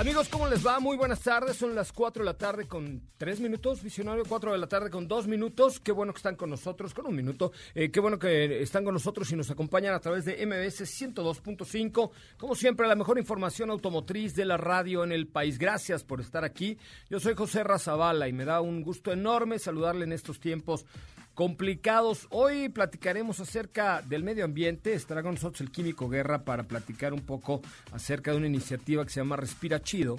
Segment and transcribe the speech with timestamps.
[0.00, 0.80] Amigos, ¿cómo les va?
[0.80, 1.58] Muy buenas tardes.
[1.58, 3.82] Son las 4 de la tarde con 3 minutos.
[3.82, 5.78] Visionario, 4 de la tarde con 2 minutos.
[5.78, 7.52] Qué bueno que están con nosotros, con un minuto.
[7.74, 12.12] Eh, qué bueno que están con nosotros y nos acompañan a través de MBS 102.5.
[12.38, 15.58] Como siempre, la mejor información automotriz de la radio en el país.
[15.58, 16.78] Gracias por estar aquí.
[17.10, 20.86] Yo soy José Razabala y me da un gusto enorme saludarle en estos tiempos
[21.40, 22.26] complicados.
[22.28, 24.92] Hoy platicaremos acerca del medio ambiente.
[24.92, 29.10] Estará con nosotros el Químico Guerra para platicar un poco acerca de una iniciativa que
[29.10, 30.18] se llama Respira Chido,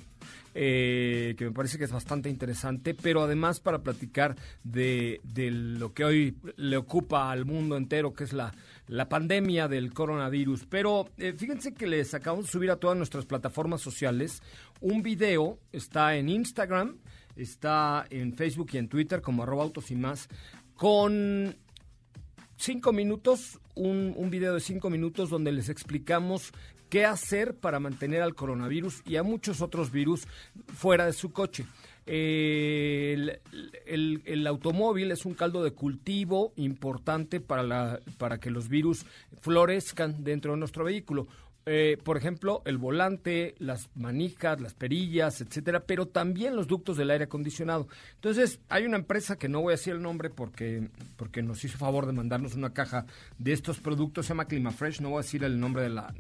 [0.55, 6.05] eh, que me parece que es bastante interesante, pero además para platicar de, lo que
[6.05, 8.51] hoy le ocupa al mundo entero, que es la,
[8.87, 10.65] la pandemia del coronavirus.
[10.71, 14.41] Pero eh, fíjense que les acabamos de subir a todas nuestras plataformas sociales
[14.79, 16.97] un video, está en Instagram,
[17.35, 20.27] está en Facebook y en Twitter como arroba autos y más,
[20.81, 21.55] con
[22.57, 26.53] cinco minutos, un, un, video de cinco minutos donde les explicamos
[26.89, 30.27] qué hacer para mantener al coronavirus y a muchos otros virus
[30.75, 31.67] fuera de su coche.
[32.07, 33.39] el,
[33.85, 39.05] el, automóvil es un caldo de cultivo importante para, la, para que los virus
[39.39, 41.27] florezcan dentro de nuestro vehículo.
[41.67, 47.11] Eh, por ejemplo, el volante, las manijas, las perillas, etcétera, pero también los ductos del
[47.11, 47.87] aire acondicionado.
[48.15, 51.77] Entonces, hay una empresa que no voy a decir el nombre porque, porque nos hizo
[51.77, 53.05] favor de mandarnos una caja
[53.37, 56.13] de estos productos, se llama Climafresh, no voy a decir el nombre de la,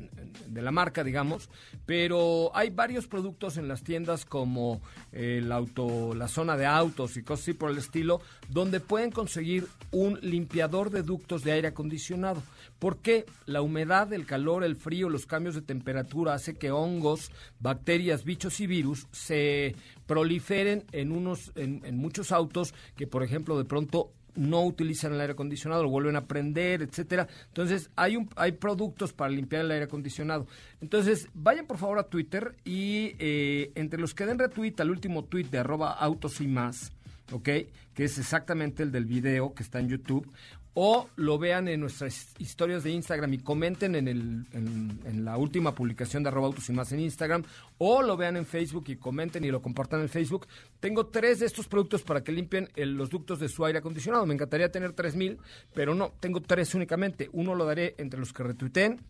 [0.47, 1.49] de la marca, digamos,
[1.87, 7.23] pero hay varios productos en las tiendas como el auto, la zona de autos y
[7.23, 12.43] cosas así por el estilo, donde pueden conseguir un limpiador de ductos de aire acondicionado.
[12.81, 13.27] ¿Por qué?
[13.45, 18.59] La humedad, el calor, el frío, los cambios de temperatura hace que hongos, bacterias, bichos
[18.59, 19.75] y virus se
[20.07, 25.21] proliferen en unos, en, en muchos autos que, por ejemplo, de pronto no utilizan el
[25.21, 27.27] aire acondicionado, lo vuelven a prender, etcétera.
[27.49, 30.47] Entonces, hay un, hay productos para limpiar el aire acondicionado.
[30.81, 35.25] Entonces, vayan por favor a Twitter y eh, entre los que den retweet al último
[35.25, 36.91] tweet de arroba autos y más,
[37.31, 37.49] ¿ok?
[37.93, 40.27] Que es exactamente el del video que está en YouTube
[40.73, 45.75] o lo vean en nuestras historias de Instagram y comenten en, el, en, la última
[45.75, 47.43] publicación de arroba autos y más en Instagram,
[47.77, 50.47] o lo vean en Facebook y comenten y lo compartan en Facebook.
[50.79, 54.25] Tengo tres de estos productos para que limpien los ductos de su aire acondicionado.
[54.25, 55.37] Me encantaría tener tres mil,
[55.73, 57.29] pero no, tengo tres únicamente.
[57.33, 59.01] Uno lo daré entre los que retuiteen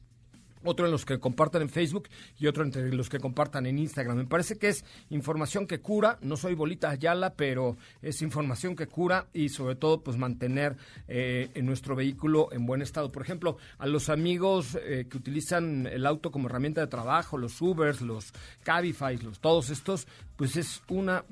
[0.63, 4.17] otro en los que compartan en Facebook y otro entre los que compartan en Instagram.
[4.17, 8.87] Me parece que es información que cura, no soy bolita Ayala, pero es información que
[8.87, 10.77] cura y sobre todo pues mantener
[11.07, 13.11] eh, en nuestro vehículo en buen estado.
[13.11, 17.61] Por ejemplo, a los amigos eh, que utilizan el auto como herramienta de trabajo, los
[17.61, 18.33] Ubers, los
[18.63, 21.23] Cabify, los, todos estos, pues es una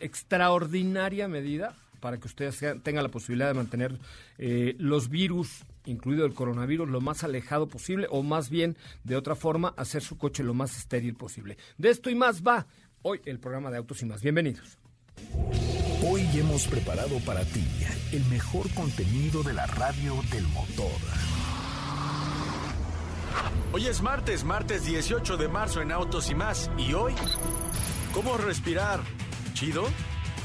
[0.00, 3.98] extraordinaria medida para que ustedes tengan la posibilidad de mantener
[4.38, 9.34] eh, los virus incluido el coronavirus, lo más alejado posible o más bien, de otra
[9.34, 11.56] forma, hacer su coche lo más estéril posible.
[11.76, 12.66] De esto y más va
[13.02, 14.22] hoy el programa de Autos y más.
[14.22, 14.78] Bienvenidos.
[16.06, 17.64] Hoy hemos preparado para ti
[18.12, 20.92] el mejor contenido de la radio del motor.
[23.72, 26.70] Hoy es martes, martes 18 de marzo en Autos y más.
[26.78, 27.14] ¿Y hoy?
[28.14, 29.00] ¿Cómo respirar?
[29.54, 29.84] ¿Chido?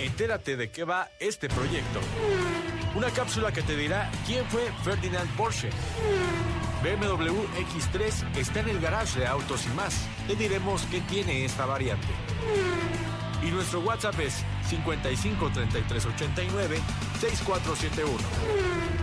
[0.04, 2.02] Entérate de qué va este proyecto.
[2.94, 5.70] Una cápsula que te dirá quién fue Ferdinand Porsche.
[6.84, 7.40] BMW
[7.72, 9.96] X3 está en el garage de autos y más.
[10.28, 12.10] Te diremos qué tiene esta variante.
[13.42, 16.82] Y nuestro WhatsApp es 55 33 89
[17.22, 19.03] 6471.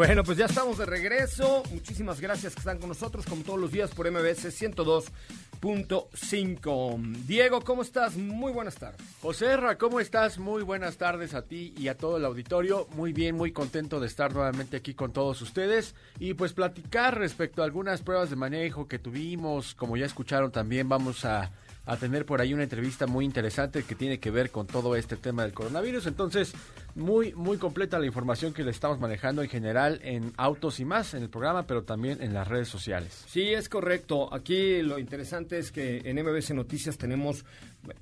[0.00, 1.62] Bueno, pues ya estamos de regreso.
[1.70, 7.26] Muchísimas gracias que están con nosotros, como todos los días, por MBS 102.5.
[7.26, 8.16] Diego, ¿cómo estás?
[8.16, 9.02] Muy buenas tardes.
[9.20, 10.38] José Ra, ¿cómo estás?
[10.38, 12.88] Muy buenas tardes a ti y a todo el auditorio.
[12.94, 17.60] Muy bien, muy contento de estar nuevamente aquí con todos ustedes y pues platicar respecto
[17.60, 19.74] a algunas pruebas de manejo que tuvimos.
[19.74, 21.50] Como ya escucharon, también vamos a
[22.00, 25.42] tener por ahí una entrevista muy interesante que tiene que ver con todo este tema
[25.42, 26.06] del coronavirus.
[26.06, 26.54] Entonces,
[26.94, 31.14] muy, muy completa la información que le estamos manejando en general en Autos y más,
[31.14, 33.24] en el programa, pero también en las redes sociales.
[33.28, 34.32] Sí, es correcto.
[34.32, 37.44] Aquí lo interesante es que en MBC Noticias tenemos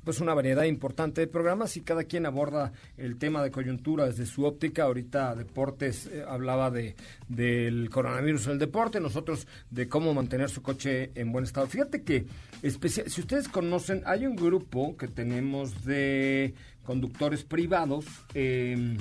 [0.02, 4.26] pues una variedad importante de programas y cada quien aborda el tema de coyuntura desde
[4.26, 4.84] su óptica.
[4.84, 6.96] Ahorita Deportes eh, hablaba de
[7.28, 11.66] del coronavirus en el deporte, nosotros de cómo mantener su coche en buen estado.
[11.66, 12.26] Fíjate que
[12.62, 16.54] si ustedes conocen, hay un grupo que tenemos de
[16.88, 18.96] conductores privados eh,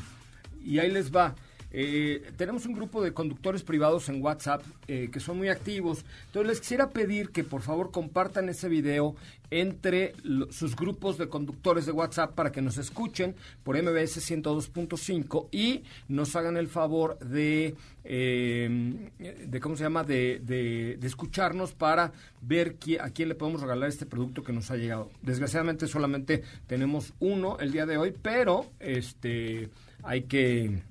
[0.62, 1.36] y ahí les va.
[1.72, 6.06] Eh, tenemos un grupo de conductores privados en WhatsApp eh, que son muy activos.
[6.28, 9.16] Entonces les quisiera pedir que por favor compartan ese video
[9.50, 10.14] entre
[10.50, 16.36] sus grupos de conductores de WhatsApp para que nos escuchen por MBS 102.5 y nos
[16.36, 19.12] hagan el favor de, eh,
[19.48, 22.12] de ¿cómo se llama?, de, de, escucharnos para
[22.42, 25.10] ver a quién le podemos regalar este producto que nos ha llegado.
[25.22, 29.70] Desgraciadamente solamente tenemos uno el día de hoy, pero este
[30.04, 30.82] hay que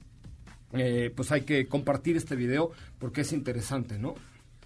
[0.73, 4.15] eh, pues hay que compartir este video porque es interesante, ¿no?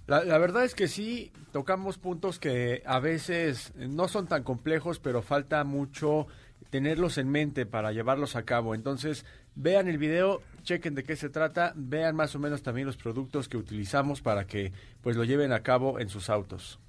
[0.06, 5.23] La, verdad es que sí, tocamos puntos que a veces no son tan complejos, pero
[5.23, 6.26] falta mucho
[6.70, 8.75] tenerlos en mente para llevarlos a cabo.
[8.75, 9.25] Entonces,
[9.55, 13.49] vean el video, chequen de qué se trata, vean más o menos también los productos
[13.49, 16.81] que utilizamos para que pues lo lleven a cabo en sus autos.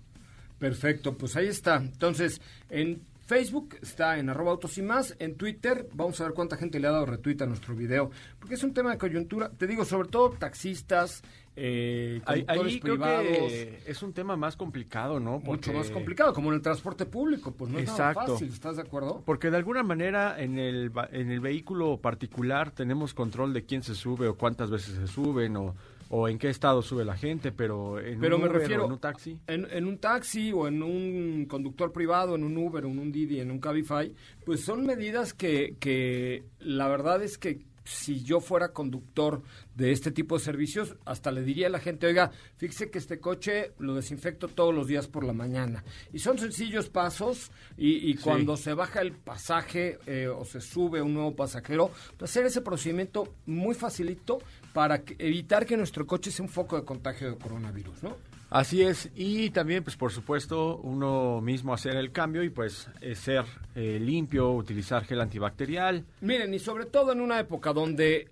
[0.58, 1.76] Perfecto, pues ahí está.
[1.76, 2.42] Entonces,
[2.72, 5.16] en Facebook está en arroba autos y más.
[5.18, 8.12] En Twitter, vamos a ver cuánta gente le ha dado retweet a nuestro video.
[8.38, 9.50] Porque es un tema de coyuntura.
[9.50, 11.24] Te digo, sobre todo taxistas,
[11.56, 13.26] eh, ahí, privados.
[13.86, 15.40] es un tema más complicado, ¿no?
[15.40, 18.34] Mucho más complicado, como en el transporte público, pues no es Exacto.
[18.34, 19.24] fácil, ¿estás de acuerdo?
[19.26, 23.96] Porque de alguna manera en el, en el vehículo particular tenemos control de quién se
[23.96, 25.74] sube o cuántas veces se suben o
[26.14, 29.00] o en qué estado sube la gente, pero en pero un me refiero, en un
[29.00, 29.40] taxi.
[29.48, 33.50] En, un taxi o en un conductor privado, en un Uber, en un Didi, en
[33.50, 34.14] un Cabify,
[34.46, 39.42] pues son medidas que, que la verdad es que si yo fuera conductor
[39.76, 43.20] de este tipo de servicios, hasta le diría a la gente, oiga, fíjese que este
[43.20, 45.84] coche lo desinfecto todos los días por la mañana.
[46.14, 51.14] Y son sencillos pasos y, cuando se baja el pasaje eh, o se sube un
[51.14, 54.40] nuevo pasajero, pues hacer ese procedimiento muy facilito
[54.74, 58.16] para evitar que nuestro coche sea un foco de contagio de coronavirus, ¿no?
[58.52, 63.16] Así es, y también, pues por supuesto, uno mismo hacer el cambio y pues eh,
[63.16, 63.46] ser
[63.76, 66.04] eh, limpio, utilizar gel antibacterial.
[66.20, 68.28] Miren, y sobre todo en una época donde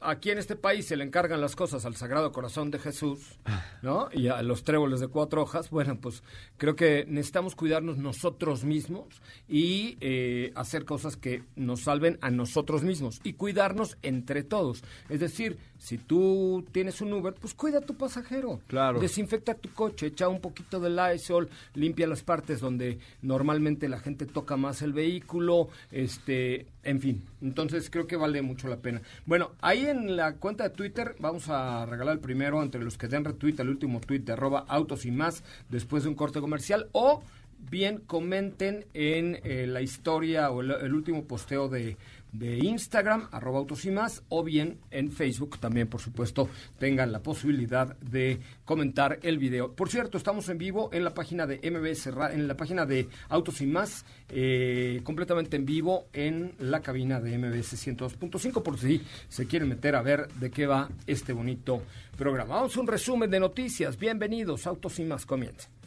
[0.00, 3.38] aquí en este país se le encargan las cosas al Sagrado Corazón de Jesús,
[3.82, 4.08] ¿no?
[4.12, 6.22] Y a los tréboles de cuatro hojas, bueno, pues
[6.56, 12.82] creo que necesitamos cuidarnos nosotros mismos y eh, hacer cosas que nos salven a nosotros
[12.82, 14.82] mismos y cuidarnos entre todos.
[15.08, 18.60] Es decir, si tú tienes un Uber, pues cuida a tu pasajero.
[18.66, 19.00] Claro.
[19.00, 24.26] Desinfecta tu coche, echa un poquito de Lysol, limpia las partes donde normalmente la gente
[24.26, 27.22] toca más el vehículo, este, en fin.
[27.40, 29.02] Entonces creo que vale mucho la pena.
[29.24, 33.08] Bueno, ahí en la cuenta de Twitter vamos a regalar el primero entre los que
[33.08, 36.88] den retweet el último tweet de arroba autos y más después de un corte comercial
[36.92, 37.22] o
[37.70, 41.96] bien comenten en eh, la historia o el último posteo de
[42.32, 46.48] de Instagram, arroba autos y más, o bien en Facebook también, por supuesto,
[46.78, 49.72] tengan la posibilidad de comentar el video.
[49.72, 53.60] Por cierto, estamos en vivo en la página de MBS, en la página de Autos
[53.60, 59.46] y más, eh, completamente en vivo en la cabina de MBS 102.5, por si se
[59.46, 61.82] quieren meter a ver de qué va este bonito
[62.16, 62.56] programa.
[62.56, 63.98] Vamos a un resumen de noticias.
[63.98, 65.77] Bienvenidos, Autos y más, comienza.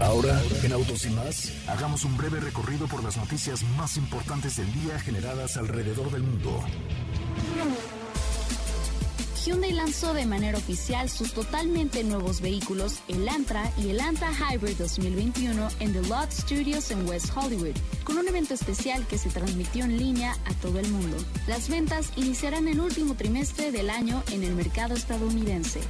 [0.00, 4.72] Ahora, en Autos y más, hagamos un breve recorrido por las noticias más importantes del
[4.72, 6.64] día generadas alrededor del mundo.
[9.44, 14.78] Hyundai lanzó de manera oficial sus totalmente nuevos vehículos, el Antra y el Antra Hybrid
[14.78, 19.84] 2021 en The Lot Studios en West Hollywood, con un evento especial que se transmitió
[19.84, 21.18] en línea a todo el mundo.
[21.46, 25.80] Las ventas iniciarán el último trimestre del año en el mercado estadounidense.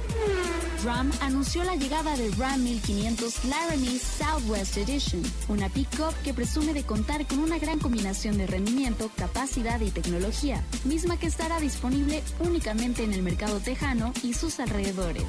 [0.85, 6.83] Ram anunció la llegada del Ram 1500 Laramie Southwest Edition, una pickup que presume de
[6.83, 13.03] contar con una gran combinación de rendimiento, capacidad y tecnología, misma que estará disponible únicamente
[13.03, 15.25] en el mercado Tejano y sus alrededores.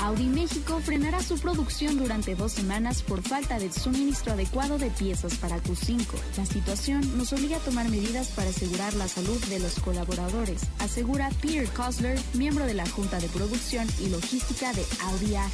[0.00, 5.34] Audi México frenará su producción durante dos semanas por falta de suministro adecuado de piezas
[5.36, 6.06] para Q5.
[6.36, 11.30] La situación nos obliga a tomar medidas para asegurar la salud de los colaboradores, asegura
[11.40, 15.52] Peter Kosler, miembro de la Junta de Producción y Logística de Audi AG.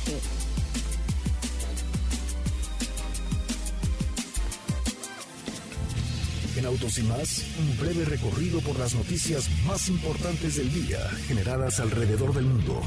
[6.57, 11.81] En Autos y más, un breve recorrido por las noticias más importantes del día generadas
[11.81, 12.83] alrededor del mundo.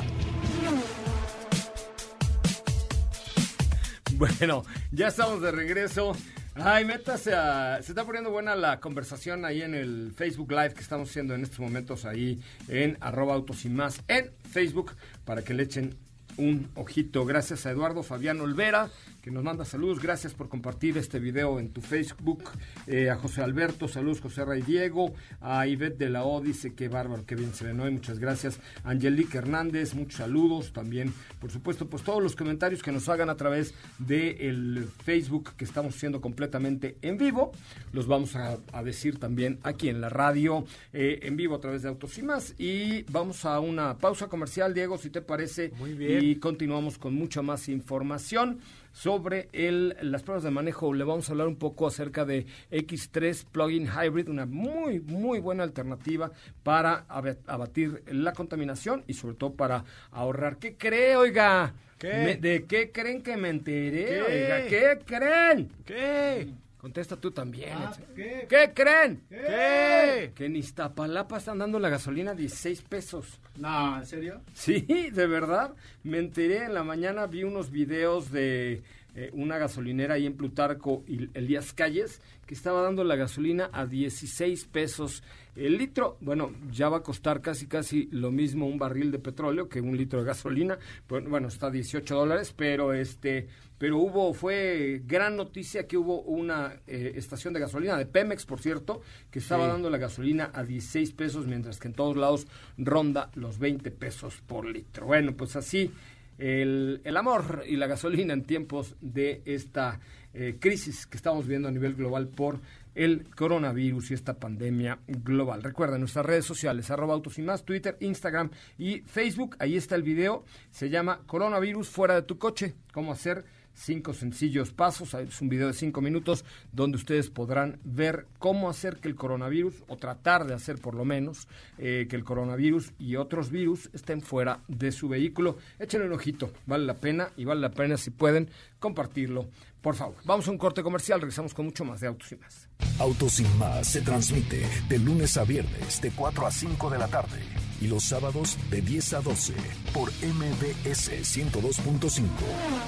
[4.18, 6.16] Bueno, ya estamos de regreso.
[6.56, 7.82] Ay, métase a...
[7.82, 11.44] Se está poniendo buena la conversación ahí en el Facebook Live que estamos haciendo en
[11.44, 14.94] estos momentos ahí en arroba autos y más en Facebook
[15.26, 15.98] para que le echen
[16.38, 17.26] un ojito.
[17.26, 18.90] Gracias a Eduardo Fabián Olvera,
[19.26, 20.00] que nos manda saludos.
[20.00, 22.44] Gracias por compartir este video en tu Facebook.
[22.86, 25.16] Eh, a José Alberto, saludos José Ray Diego.
[25.42, 28.60] A Ivette de la O, dice que bárbaro, que bien se ve, Muchas gracias.
[28.84, 30.74] Angelique Hernández, muchos saludos.
[30.74, 35.66] También, por supuesto, pues todos los comentarios que nos hagan a través del Facebook que
[35.66, 37.52] estamos haciendo completamente en vivo,
[37.94, 41.90] los vamos a, decir también aquí en la radio, eh, en vivo a través de
[41.90, 42.54] Autos y más.
[42.60, 45.72] Y vamos a una pausa comercial, Diego, si te parece.
[45.80, 46.24] Muy bien.
[46.24, 48.60] Y continuamos con mucha más información
[48.96, 50.94] sobre el, las pruebas de manejo.
[50.94, 55.64] Le vamos a hablar un poco acerca de X3 Plug-in Hybrid, una muy, muy buena
[55.64, 56.32] alternativa
[56.64, 57.06] para
[57.46, 60.58] abatir la contaminación y sobre todo para ahorrar.
[60.58, 61.74] ¿Qué cree, oiga?
[62.00, 62.38] ¿Qué?
[62.40, 64.22] ¿De qué creen que me enteré, ¿Qué?
[64.22, 64.68] oiga?
[64.68, 65.72] ¿Qué creen?
[65.86, 66.48] ¿Qué?
[66.86, 67.74] Contesta tú también.
[67.74, 68.46] Ah, ¿qué?
[68.48, 69.24] ¿Qué creen?
[69.28, 70.32] ¿Qué?
[70.36, 73.40] Que en Iztapalapa están dando la gasolina 16 pesos.
[73.58, 74.42] No, ¿en serio?
[74.54, 75.74] Sí, de verdad.
[76.04, 78.84] Me enteré en la mañana, vi unos videos de
[79.16, 83.88] eh, una gasolinera ahí en Plutarco y Elías Calles que estaba dando la gasolina a
[83.88, 85.24] 16 pesos
[85.56, 86.18] el litro.
[86.22, 89.98] Bueno, ya va a costar casi casi lo mismo un barril de petróleo que un
[89.98, 90.78] litro de gasolina.
[91.08, 93.48] Bueno, bueno está a 18 dólares, pero este
[93.78, 98.62] pero hubo, fue gran noticia que hubo una eh, estación de gasolina de Pemex, por
[98.62, 102.48] cierto, que estaba dando la gasolina a 16 pesos, mientras que en todos lados
[102.78, 105.08] ronda los 20 pesos por litro.
[105.08, 105.92] Bueno, pues así
[106.38, 110.00] el, el amor y la gasolina en tiempos de esta
[110.34, 112.60] eh, crisis que estamos viendo a nivel global por
[112.96, 115.62] el coronavirus y esta pandemia global.
[115.62, 119.56] Recuerden nuestras redes sociales, arroba autos y más, Twitter, Instagram y Facebook.
[119.60, 120.44] Ahí está el video.
[120.72, 122.76] Se llama Coronavirus fuera de tu coche.
[122.94, 125.14] Cómo hacer cinco sencillos pasos.
[125.14, 129.84] Es un video de cinco minutos donde ustedes podrán ver cómo hacer que el coronavirus,
[129.88, 134.22] o tratar de hacer por lo menos, eh, que el coronavirus y otros virus estén
[134.22, 135.58] fuera de su vehículo.
[135.78, 139.50] Échenle un ojito, vale la pena y vale la pena si pueden compartirlo.
[139.82, 142.70] Por favor, vamos a un corte comercial, regresamos con mucho más de Autos y más.
[142.98, 147.08] Autos sin más se transmite de lunes a viernes de 4 a 5 de la
[147.08, 149.54] tarde y los sábados de 10 a 12
[149.94, 152.24] por MBS 102.5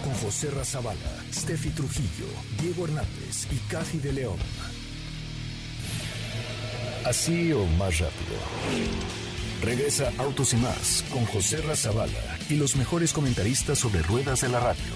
[0.04, 1.00] con José Razabala,
[1.34, 2.28] Steffi Trujillo,
[2.62, 4.38] Diego Hernández y Cathy de León.
[7.06, 8.36] Así o más rápido.
[9.62, 14.60] Regresa Autos y más con José Razabala y los mejores comentaristas sobre ruedas de la
[14.60, 14.94] radio.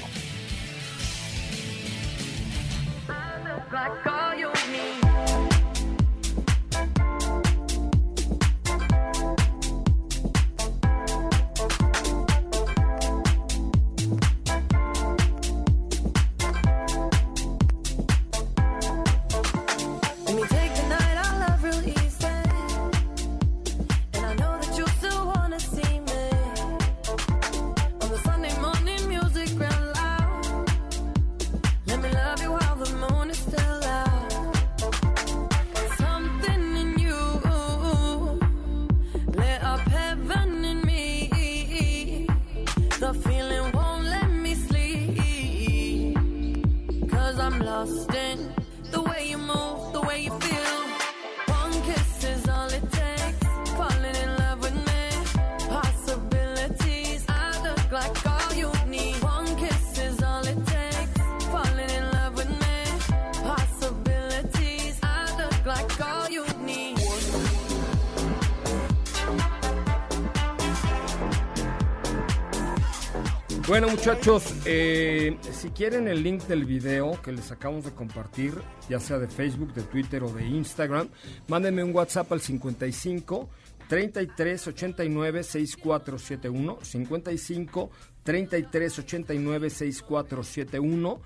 [73.71, 78.53] Bueno muchachos, eh, si quieren el link del video que les acabamos de compartir,
[78.89, 81.07] ya sea de Facebook, de Twitter o de Instagram,
[81.47, 83.49] mándenme un WhatsApp al 55
[83.87, 87.91] 33 89 6471 55
[88.23, 91.21] 33 89 6471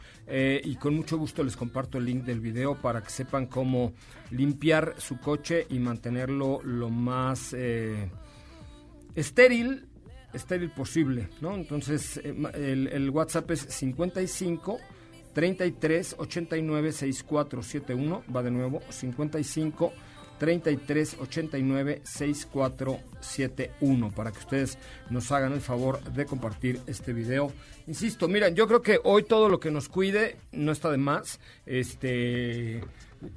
[0.64, 3.94] y con mucho gusto les comparto el link del video para que sepan cómo
[4.30, 8.12] limpiar su coche y mantenerlo lo más eh,
[9.16, 9.88] estéril
[10.36, 11.56] estéril posible, ¿no?
[11.56, 14.80] Entonces, eh, el, WhatsApp es 55
[15.34, 19.94] 33 89 6471, va de nuevo, 55
[20.38, 24.78] 33 89 6471 para que ustedes
[25.10, 27.54] nos hagan el favor de compartir este video.
[27.88, 31.40] Insisto, miren, yo creo que hoy todo lo que nos cuide no está de más.
[31.66, 32.84] Este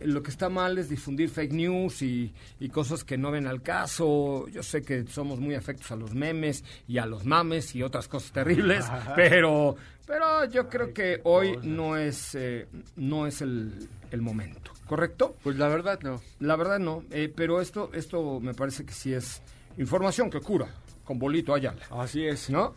[0.00, 3.62] lo que está mal es difundir fake news y, y cosas que no ven al
[3.62, 4.49] caso.
[4.49, 8.09] Yo sé que somos muy afectos a los memes y a los mames y otras
[8.09, 8.85] cosas terribles,
[9.16, 9.76] pero,
[10.07, 15.37] pero yo creo que hoy no es, eh, no es el, el momento, ¿correcto?
[15.42, 16.21] Pues la verdad no.
[16.40, 19.42] La verdad no, eh, pero esto, esto me parece que sí es
[19.76, 20.68] información que cura,
[21.04, 22.50] con bolito Ayala, Así es.
[22.50, 22.75] ¿no?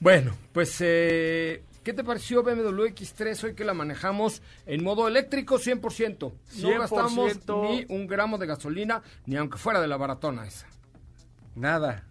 [0.00, 5.58] Bueno, pues, eh, ¿qué te pareció BMW X3 hoy que la manejamos en modo eléctrico
[5.58, 6.18] 100%?
[6.20, 6.32] No
[6.68, 6.78] 100%.
[6.78, 10.66] gastamos ni un gramo de gasolina, ni aunque fuera de la baratona esa.
[11.54, 12.06] Nada,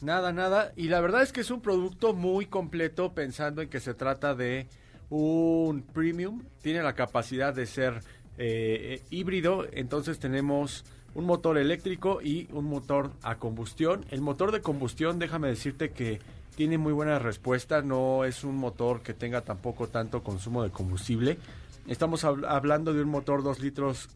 [0.00, 0.72] nada, nada.
[0.76, 4.34] Y la verdad es que es un producto muy completo pensando en que se trata
[4.34, 4.68] de
[5.10, 6.44] un premium.
[6.62, 8.00] Tiene la capacidad de ser
[8.38, 10.84] eh, eh, híbrido, entonces tenemos
[11.14, 14.04] un motor eléctrico y un motor a combustión.
[14.10, 16.20] El motor de combustión, déjame decirte que
[16.58, 21.38] tiene muy buena respuesta, no es un motor que tenga tampoco tanto consumo de combustible.
[21.86, 24.08] Estamos hab- hablando de un motor 2 litros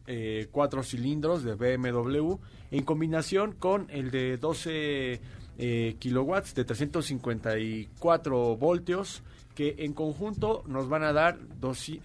[0.51, 2.33] 4 cilindros de BMW
[2.71, 5.21] en combinación con el de 12
[5.57, 9.23] eh, kilowatts de 354 voltios
[9.55, 12.01] que en conjunto nos van a dar doci-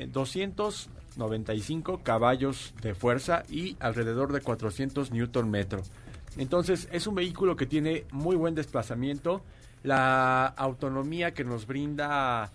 [1.16, 5.82] 295 caballos de fuerza y alrededor de 400 newton metro.
[6.36, 9.42] Entonces es un vehículo que tiene muy buen desplazamiento.
[9.82, 12.50] La autonomía que nos brinda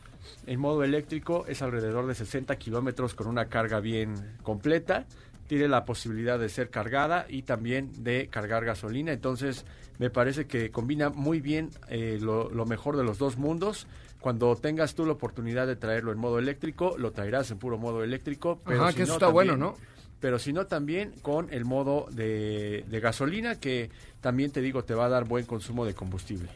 [0.47, 4.13] en modo eléctrico es alrededor de 60 kilómetros con una carga bien
[4.43, 5.05] completa.
[5.47, 9.11] Tiene la posibilidad de ser cargada y también de cargar gasolina.
[9.11, 9.65] Entonces
[9.99, 13.87] me parece que combina muy bien eh, lo, lo mejor de los dos mundos.
[14.19, 18.03] Cuando tengas tú la oportunidad de traerlo en modo eléctrico, lo traerás en puro modo
[18.03, 18.61] eléctrico.
[18.65, 19.77] Pero Ajá, si que eso no, está también- bueno, ¿no?
[20.21, 23.89] pero sino también con el modo de, de gasolina que
[24.21, 26.47] también te digo te va a dar buen consumo de combustible.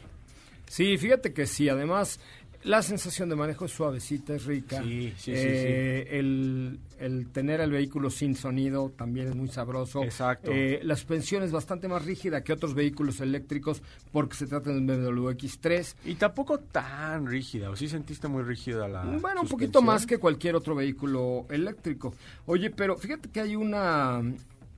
[0.68, 2.20] Sí, fíjate que sí, además
[2.64, 4.82] la sensación de manejo es suavecita, es rica.
[4.82, 10.02] Sí, sí, sí, Eh, El, el tener el vehículo sin sonido también es muy sabroso.
[10.02, 10.50] Exacto.
[10.52, 13.80] Eh, la suspensión es bastante más rígida que otros vehículos eléctricos
[14.12, 15.94] porque se trata de un BMW X3.
[16.04, 20.18] Y tampoco tan rígida, o sí sentiste muy rígida la Bueno, un poquito más que
[20.18, 22.12] cualquier otro vehículo eléctrico.
[22.46, 24.20] Oye, pero fíjate que hay una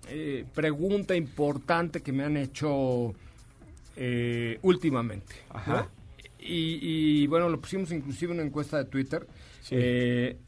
[0.08, 3.14] eh, pregunta importante que me han hecho
[4.02, 5.36] eh, últimamente.
[5.50, 5.72] Ajá.
[5.74, 6.00] ¿no?
[6.38, 6.78] Y,
[7.22, 9.26] y, bueno, lo pusimos inclusive en una encuesta de Twitter
[9.60, 9.74] Sí.
[9.78, 10.38] eh,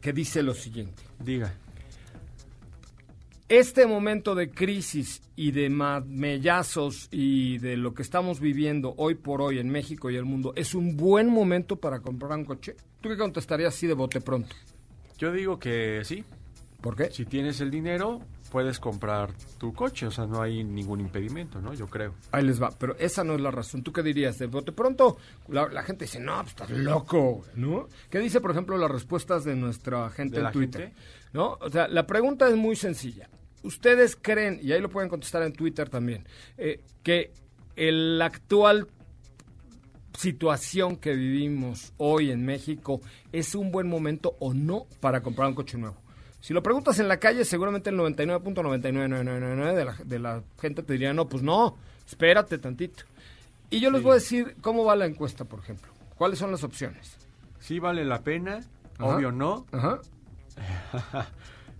[0.00, 1.02] que dice lo siguiente.
[1.18, 1.54] Diga.
[3.48, 9.40] Este momento de crisis y de mellazos y de lo que estamos viviendo hoy por
[9.40, 12.76] hoy en México y el mundo, ¿es un buen momento para comprar un coche?
[13.00, 14.54] ¿Tú qué contestarías así de bote pronto?
[15.16, 16.24] Yo digo que sí,
[16.82, 17.10] ¿Por qué?
[17.10, 21.74] si tienes el dinero puedes comprar tu coche, o sea, no hay ningún impedimento, ¿no?
[21.74, 22.14] Yo creo.
[22.32, 23.82] Ahí les va, pero esa no es la razón.
[23.82, 24.38] ¿Tú qué dirías?
[24.38, 25.16] De bote pronto,
[25.48, 27.88] la, la gente dice, no, pues estás loco, ¿no?
[28.10, 30.82] ¿Qué dice, por ejemplo, las respuestas de nuestra gente ¿De en la Twitter?
[30.82, 30.96] gente?
[31.32, 31.58] ¿No?
[31.60, 33.28] O sea, la pregunta es muy sencilla.
[33.62, 36.24] ¿Ustedes creen, y ahí lo pueden contestar en Twitter también,
[36.56, 37.32] eh, que
[37.76, 38.88] el actual
[40.16, 43.00] situación que vivimos hoy en México
[43.32, 45.96] es un buen momento o no para comprar un coche nuevo?
[46.40, 50.92] Si lo preguntas en la calle, seguramente el 99.99999 de la, de la gente te
[50.94, 53.04] diría, no, pues no, espérate tantito.
[53.70, 55.90] Y yo les voy a decir cómo va la encuesta, por ejemplo.
[56.16, 57.16] ¿Cuáles son las opciones?
[57.60, 58.60] Sí vale la pena,
[58.98, 59.16] Ajá.
[59.16, 59.66] obvio no.
[59.72, 60.00] Ajá.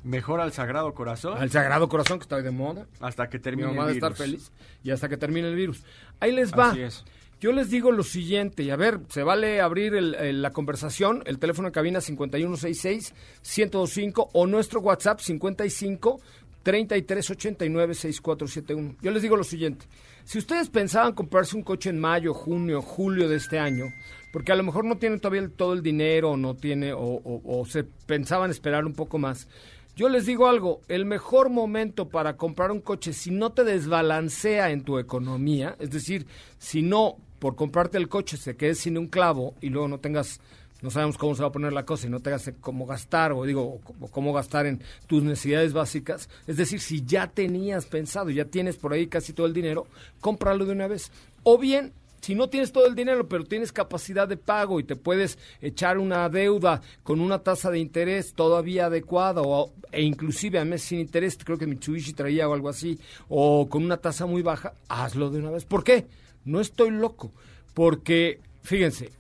[0.05, 2.87] Mejor al Sagrado Corazón Al Sagrado Corazón, que está hoy de moda.
[3.01, 4.25] hasta que Mi termine mamá el de estar virus.
[4.25, 4.53] feliz.
[4.85, 5.83] Y hasta que termine el virus.
[6.21, 6.71] Ahí les va.
[6.71, 7.05] Así es.
[7.41, 11.39] Yo les digo lo siguiente, y a ver, se vale abrir el- la conversación, el
[11.39, 16.21] teléfono en cabina 5166-1025 o nuestro WhatsApp 55
[16.65, 18.97] 3389 6471.
[19.01, 19.87] Yo les digo lo siguiente,
[20.25, 23.85] si ustedes pensaban comprarse un coche en mayo, junio, julio de este año,
[24.33, 27.65] porque a lo mejor no tienen todavía todo el dinero, no tiene, o, o- o
[27.67, 29.49] se pensaban esperar un poco más,
[29.97, 34.71] yo les digo algo, el mejor momento para comprar un coche, si no te desbalancea
[34.71, 36.27] en tu economía, es decir,
[36.59, 40.41] si no por comprarte el coche se quedes sin un clavo y luego no tengas,
[40.83, 43.45] no sabemos cómo se va a poner la cosa y no tengas cómo gastar o
[43.45, 48.77] digo, cómo gastar en tus necesidades básicas, es decir, si ya tenías pensado, ya tienes
[48.77, 49.87] por ahí casi todo el dinero,
[50.21, 51.11] cómpralo de una vez.
[51.45, 54.97] O bien, si no tienes todo el dinero, pero tienes capacidad de pago y te
[54.97, 60.65] puedes echar una deuda con una tasa de interés todavía adecuada o, e inclusive a
[60.65, 62.99] mes sin interés, creo que Mitsubishi traía o algo así,
[63.29, 65.65] o con una tasa muy baja, hazlo de una vez.
[65.65, 66.07] ¿Por qué?
[66.49, 67.31] No estoy loco,
[67.75, 69.11] porque fíjense,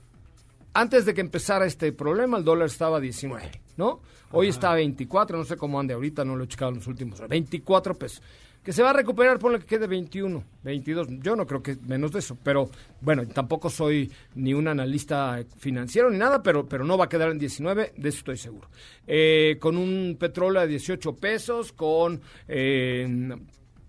[0.73, 4.01] antes de que empezara este problema, el dólar estaba a 19, ¿no?
[4.33, 6.87] Hoy está a 24, no sé cómo ande ahorita, no lo he checado en los
[6.87, 8.23] últimos, 24 pesos.
[8.63, 11.09] que se va a recuperar, ponle que quede 21, 22.
[11.21, 12.71] Yo no creo que menos de eso, pero
[13.03, 17.31] bueno, tampoco soy ni un analista financiero ni nada, pero, pero no va a quedar
[17.31, 18.71] en 19, de eso estoy seguro.
[19.07, 23.37] Eh, con un petróleo de 18 pesos, con eh,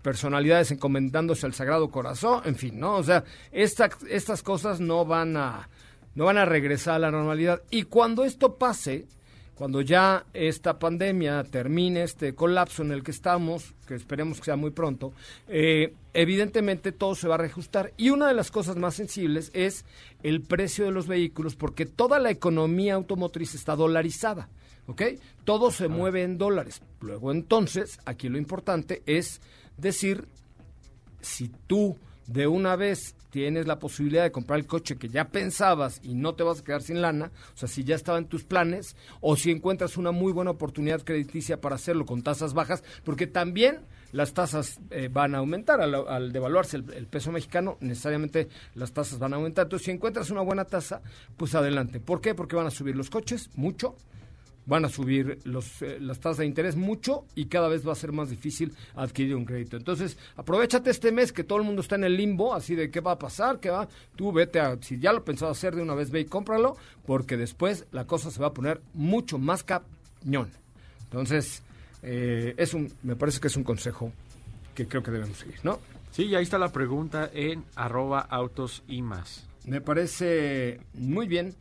[0.02, 2.96] personalidades encomendándose al Sagrado Corazón, en fin, ¿no?
[2.96, 5.68] O sea, estas cosas no van a
[6.14, 7.62] no van a regresar a la normalidad.
[7.70, 9.06] Y cuando esto pase,
[9.54, 14.56] cuando ya esta pandemia termine, este colapso en el que estamos, que esperemos que sea
[14.56, 15.12] muy pronto,
[15.48, 17.92] eh, evidentemente todo se va a reajustar.
[17.96, 19.84] Y una de las cosas más sensibles es
[20.22, 24.48] el precio de los vehículos, porque toda la economía automotriz está dolarizada.
[24.86, 25.02] ¿Ok?
[25.44, 26.82] Todo se mueve en dólares.
[27.00, 29.40] Luego, entonces, aquí lo importante es
[29.80, 30.28] decir,
[31.20, 36.00] si tú de una vez tienes la posibilidad de comprar el coche que ya pensabas
[36.02, 38.44] y no te vas a quedar sin lana, o sea, si ya estaba en tus
[38.44, 43.26] planes, o si encuentras una muy buena oportunidad crediticia para hacerlo con tasas bajas, porque
[43.26, 43.80] también
[44.12, 49.18] las tasas eh, van a aumentar al, devaluarse el, el, peso mexicano, necesariamente las tasas
[49.18, 49.66] van a aumentar.
[49.66, 51.00] Entonces, si encuentras una buena tasa,
[51.36, 52.00] pues adelante.
[52.00, 52.34] ¿Por qué?
[52.34, 53.96] Porque van a subir los coches mucho
[54.70, 57.96] van a subir los, eh, las tasas de interés mucho y cada vez va a
[57.96, 59.76] ser más difícil adquirir un crédito.
[59.76, 63.00] Entonces, aprovechate este mes que todo el mundo está en el limbo, así de qué
[63.00, 63.88] va a pasar, qué va.
[64.14, 67.36] Tú vete a, si ya lo pensado hacer de una vez, ve y cómpralo, porque
[67.36, 70.50] después la cosa se va a poner mucho más cañón.
[71.02, 71.64] Entonces,
[72.04, 74.12] eh, es un, me parece que es un consejo
[74.72, 75.80] que creo que debemos seguir, ¿no?
[76.12, 79.50] Sí, ahí está la pregunta en arroba autos y más.
[79.66, 81.54] Me parece muy bien.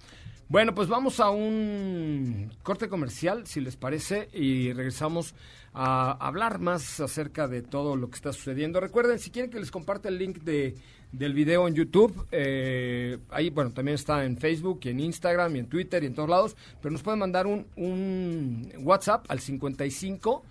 [0.50, 5.36] Bueno, pues vamos a un corte comercial, si les parece, y regresamos
[5.76, 8.80] a hablar más acerca de todo lo que está sucediendo.
[8.80, 10.74] Recuerden, si quieren que les comparte el link de,
[11.12, 16.02] del video en YouTube, eh, ahí, bueno, también está en Facebook en Instagram en Twitter
[16.02, 20.44] y en todos lados, pero nos pueden mandar un, un WhatsApp al 55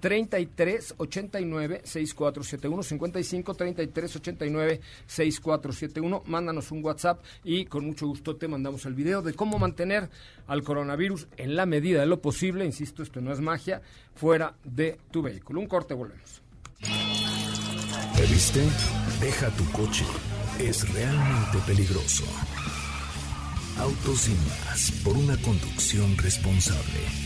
[0.00, 8.48] 33 89 6471 55 33 89 6471 mándanos un WhatsApp y con mucho gusto te
[8.48, 10.10] mandamos el video de cómo mantener
[10.46, 13.82] al coronavirus en la medida de lo posible, insisto, esto no es magia,
[14.14, 15.60] fuera de tu vehículo.
[15.60, 16.42] Un corte, volvemos.
[18.16, 18.62] ¿Te viste?
[19.20, 20.04] Deja tu coche.
[20.58, 22.24] Es realmente peligroso.
[23.78, 27.25] Autos sin más por una conducción responsable.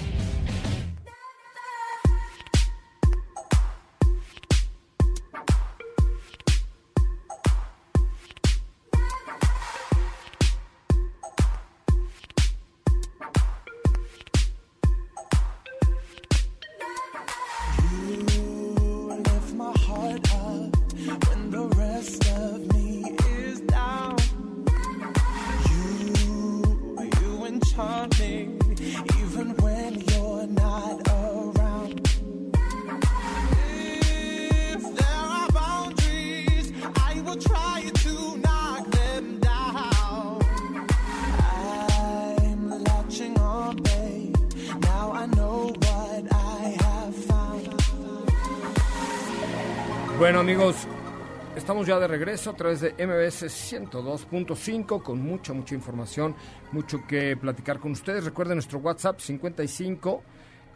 [50.31, 50.87] Bueno amigos,
[51.57, 56.33] estamos ya de regreso a través de MBS 102.5 con mucha, mucha información,
[56.71, 58.23] mucho que platicar con ustedes.
[58.23, 60.23] Recuerden nuestro WhatsApp 55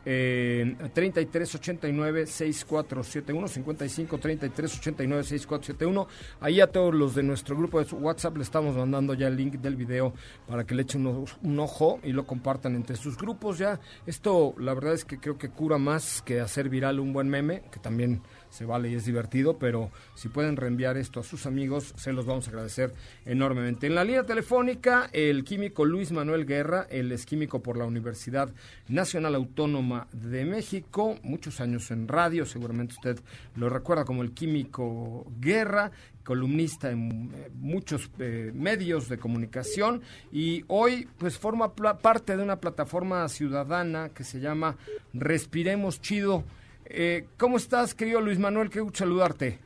[0.05, 6.07] eh, 3389 6471 55 3389 6471
[6.41, 9.55] ahí a todos los de nuestro grupo de WhatsApp le estamos mandando ya el link
[9.55, 10.13] del video
[10.47, 14.53] para que le echen un, un, ojo y lo compartan entre sus grupos ya esto
[14.59, 17.79] la verdad es que creo que cura más que hacer viral un buen meme que
[17.79, 18.21] también
[18.55, 22.25] se vale y es divertido, pero si pueden reenviar esto a sus amigos, se los
[22.25, 22.93] vamos a agradecer
[23.25, 23.87] enormemente.
[23.87, 28.49] En la línea telefónica, el químico Luis Manuel Guerra, él es químico por la Universidad
[28.87, 33.19] Nacional Autónoma de México, muchos años en radio, seguramente usted
[33.55, 35.91] lo recuerda como el químico Guerra,
[36.23, 42.59] columnista en eh, muchos eh, medios de comunicación y hoy pues forma parte de una
[42.59, 44.75] plataforma ciudadana que se llama
[45.13, 46.43] Respiremos Chido.
[46.85, 48.69] Eh, ¿Cómo estás, querido Luis Manuel?
[48.69, 49.59] Qué gusto saludarte.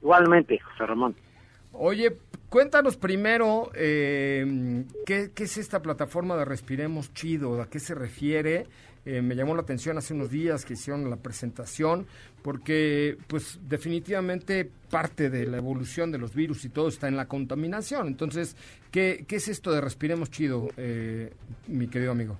[0.00, 1.14] Igualmente, José Ramón.
[1.72, 2.16] Oye,
[2.48, 8.66] cuéntanos primero eh, ¿qué, es esta plataforma de Respiremos Chido, a qué se refiere.
[9.04, 12.06] Eh, me llamó la atención hace unos días que hicieron la presentación,
[12.42, 17.26] porque pues definitivamente parte de la evolución de los virus y todo está en la
[17.26, 18.06] contaminación.
[18.06, 18.56] Entonces,
[18.90, 21.32] ¿qué, qué es esto de Respiremos Chido, eh,
[21.68, 22.38] mi querido amigo?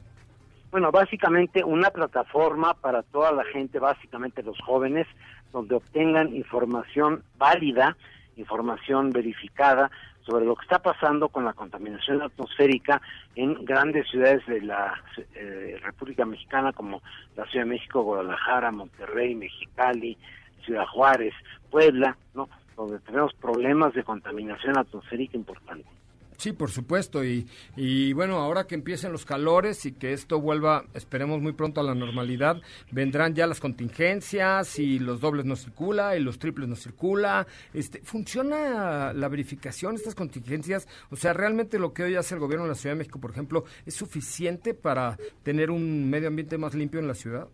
[0.70, 5.06] Bueno, básicamente una plataforma para toda la gente, básicamente los jóvenes,
[5.50, 7.96] donde obtengan información válida,
[8.36, 13.00] información verificada sobre lo que está pasando con la contaminación atmosférica
[13.34, 14.92] en grandes ciudades de la
[15.34, 17.00] eh, República Mexicana como
[17.34, 20.18] la Ciudad de México, Guadalajara, Monterrey, Mexicali,
[20.66, 21.32] Ciudad Juárez,
[21.70, 22.46] Puebla, ¿no?
[22.76, 25.97] donde tenemos problemas de contaminación atmosférica importantes.
[26.38, 27.24] Sí, por supuesto.
[27.24, 31.80] Y, y bueno, ahora que empiecen los calores y que esto vuelva, esperemos muy pronto
[31.80, 36.68] a la normalidad, vendrán ya las contingencias y los dobles no circula y los triples
[36.68, 37.48] no circula.
[37.74, 40.86] Este, ¿Funciona la verificación, estas contingencias?
[41.10, 43.32] O sea, ¿realmente lo que hoy hace el gobierno de la Ciudad de México, por
[43.32, 47.48] ejemplo, es suficiente para tener un medio ambiente más limpio en la ciudad?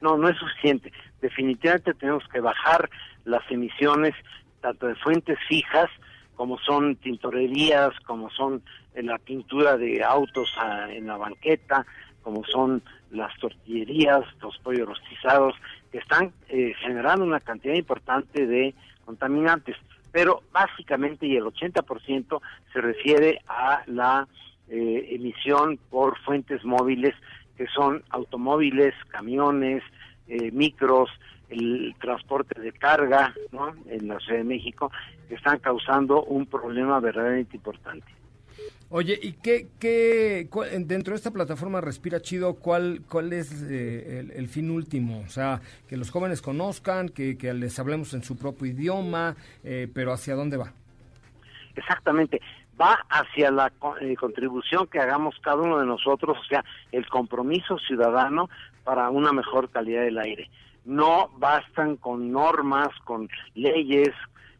[0.00, 0.92] No, no es suficiente.
[1.20, 2.90] Definitivamente tenemos que bajar
[3.24, 4.12] las emisiones
[4.60, 5.88] tanto de fuentes fijas,
[6.42, 8.64] como son tintorerías, como son
[8.96, 10.52] la pintura de autos
[10.90, 11.86] en la banqueta,
[12.24, 15.54] como son las tortillerías, los pollos rostizados,
[15.92, 18.74] que están eh, generando una cantidad importante de
[19.04, 19.76] contaminantes.
[20.10, 22.40] Pero básicamente, y el 80%
[22.72, 24.26] se refiere a la
[24.68, 27.14] eh, emisión por fuentes móviles,
[27.56, 29.84] que son automóviles, camiones,
[30.26, 31.08] eh, micros,
[31.52, 33.74] el transporte de carga ¿no?
[33.86, 34.90] en la Ciudad de México,
[35.28, 38.06] que están causando un problema verdaderamente importante.
[38.90, 40.48] Oye, ¿y qué, qué
[40.80, 45.20] dentro de esta plataforma Respira Chido, cuál, cuál es eh, el, fin último?
[45.20, 49.34] O sea, que los jóvenes conozcan, que, que les hablemos en su propio idioma,
[49.64, 50.74] eh, pero ¿hacia dónde va?
[51.74, 52.42] Exactamente,
[52.78, 56.62] va hacia la eh, contribución que hagamos cada uno de nosotros, o sea,
[56.92, 58.50] el compromiso ciudadano
[58.84, 60.50] para una mejor calidad del aire
[60.84, 64.10] no bastan con normas, con leyes,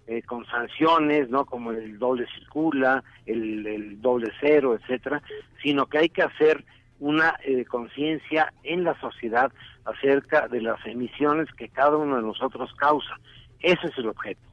[0.07, 1.45] eh, con sanciones, ¿no?
[1.45, 5.23] Como el doble circula, el, doble cero, etcétera,
[5.63, 6.65] sino que hay que hacer
[7.01, 9.53] una eh, conciencia en la sociedad
[9.85, 13.19] acerca de las emisiones que cada uno de nosotros causa.
[13.61, 14.52] Ese es el objeto.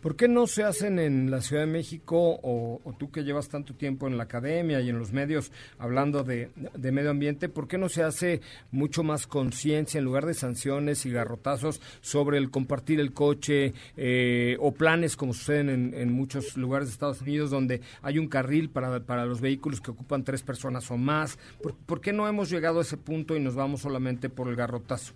[0.00, 3.74] ¿Por qué no se hacen en la Ciudad de México o, tú que llevas tanto
[3.74, 7.90] tiempo en la academia y en los medios hablando de, medio ambiente, por qué no
[7.90, 13.12] se hace mucho más conciencia en lugar de sanciones y garrotazos sobre el compartir el
[13.12, 18.28] coche eh, o planes como suceden en, muchos lugares de Estados Unidos donde hay un
[18.28, 21.38] carril para, para los vehículos que ocupan tres personas o más?
[21.62, 24.56] ¿Por, ¿Por qué no hemos llegado a ese punto y nos vamos solamente por el
[24.56, 25.12] garrotazo?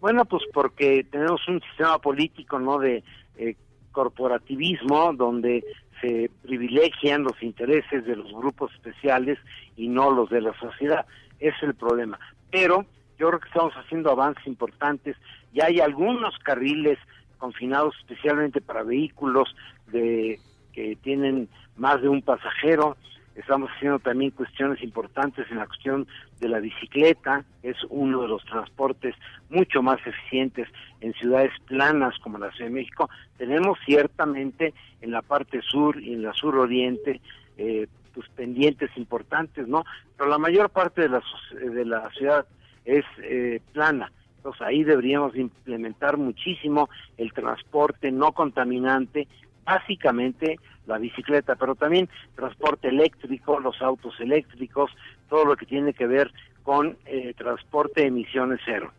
[0.00, 2.78] Bueno, pues porque tenemos un sistema político, ¿no?
[2.78, 3.02] De
[3.38, 3.56] eh,
[3.92, 5.64] corporativismo donde
[6.00, 9.38] se privilegian los intereses de los grupos especiales
[9.76, 11.06] y no los de la sociedad.
[11.40, 12.18] Es el problema.
[12.50, 12.84] Pero
[13.18, 15.16] yo creo que estamos haciendo avances importantes.
[15.52, 16.98] Ya hay algunos carriles
[17.38, 19.54] confinados especialmente para vehículos
[19.88, 20.38] de
[20.72, 22.96] que tienen más de un pasajero
[23.38, 26.08] Estamos haciendo también cuestiones importantes en la cuestión
[26.40, 29.14] de la bicicleta, es uno de los transportes
[29.50, 30.68] mucho más eficientes
[31.00, 33.10] en ciudades planas como la Ciudad de México.
[33.36, 37.20] Tenemos ciertamente en la parte sur y en la sur oriente
[37.56, 39.84] eh, pues pendientes importantes, ¿no?
[40.16, 41.22] Pero la mayor parte de la,
[41.52, 42.46] de la ciudad
[42.84, 44.10] es eh, plana.
[44.38, 49.28] Entonces ahí deberíamos implementar muchísimo el transporte no contaminante,
[49.64, 54.90] básicamente la bicicleta, pero también transporte eléctrico, los autos eléctricos,
[55.28, 58.92] todo lo que tiene que ver con eh, transporte de emisiones cero.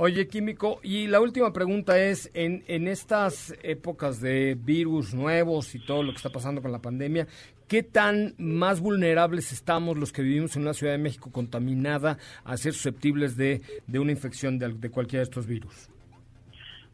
[0.00, 5.84] Oye, Químico, y la última pregunta es, en, en estas épocas de virus nuevos y
[5.84, 7.26] todo lo que está pasando con la pandemia,
[7.66, 12.56] ¿qué tan más vulnerables estamos los que vivimos en una Ciudad de México contaminada a
[12.56, 15.90] ser susceptibles de, de una infección de, de cualquiera de estos virus?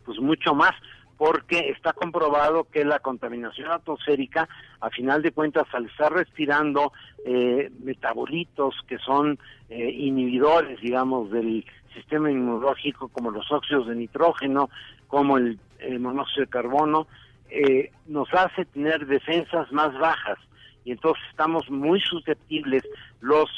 [0.06, 0.72] Pues mucho más
[1.16, 4.48] porque está comprobado que la contaminación atmosférica,
[4.80, 6.92] a final de cuentas, al estar respirando
[7.24, 14.70] eh, metabolitos que son eh, inhibidores, digamos, del sistema inmunológico, como los óxidos de nitrógeno,
[15.06, 15.58] como el,
[16.00, 17.06] monóxido de carbono,
[17.50, 20.38] eh, nos hace tener defensas más bajas.
[20.84, 22.82] Y entonces estamos muy susceptibles
[23.20, 23.48] los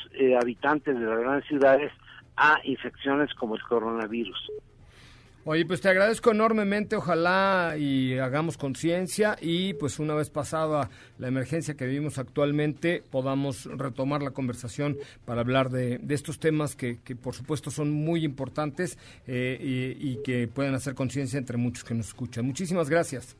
[0.40, 1.92] habitantes de las grandes ciudades
[2.36, 4.50] a infecciones como el coronavirus.
[5.48, 11.28] Oye, pues te agradezco enormemente, ojalá y hagamos conciencia y pues una vez pasada la
[11.28, 17.14] emergencia que vivimos actualmente podamos retomar la conversación para hablar de, estos temas que, que,
[17.14, 22.08] por supuesto son muy importantes eh, y, que pueden hacer conciencia entre muchos que nos
[22.08, 22.44] escuchan.
[22.44, 23.36] Muchísimas gracias.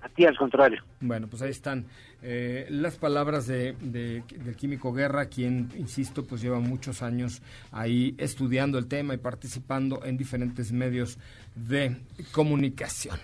[0.00, 0.82] A ti al contrario.
[1.00, 1.84] Bueno, pues ahí están
[2.24, 8.78] eh, las palabras de, del químico Guerra, quien, insisto, pues lleva muchos años ahí estudiando
[8.78, 11.18] el tema y participando en diferentes medios
[11.54, 11.96] de
[12.32, 13.18] comunicación.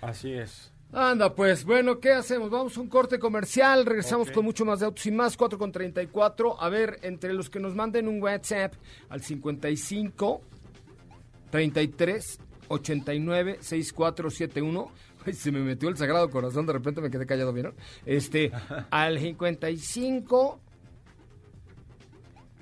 [0.00, 0.70] Así es.
[0.92, 2.50] Anda, pues, bueno, ¿qué hacemos?
[2.50, 5.72] Vamos a un corte comercial, regresamos con mucho más de autos y más, 4 con
[5.72, 6.62] 34.
[6.62, 8.74] A ver, entre los que nos manden un WhatsApp
[9.08, 10.40] al 55
[11.50, 14.92] 33 896471.
[15.32, 17.74] Se me metió el sagrado corazón, de repente me quedé callado, ¿vieron?
[18.06, 18.52] Este,
[18.90, 20.60] al 55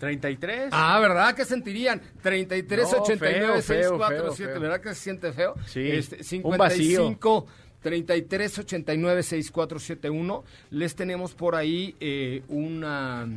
[0.06, 0.70] 33.
[0.72, 1.32] Ah, ¿verdad?
[1.36, 2.02] ¿Qué sentirían?
[2.22, 4.52] 33, No, 89, feo, 6, feo, 4, feo, 7.
[4.52, 4.60] feo.
[4.60, 5.54] ¿Verdad que se siente feo?
[5.64, 7.02] Sí, Este, un vacío.
[7.06, 7.46] 55,
[7.80, 10.44] 33, 89, 64, 71.
[10.70, 13.28] Les tenemos por ahí eh, una...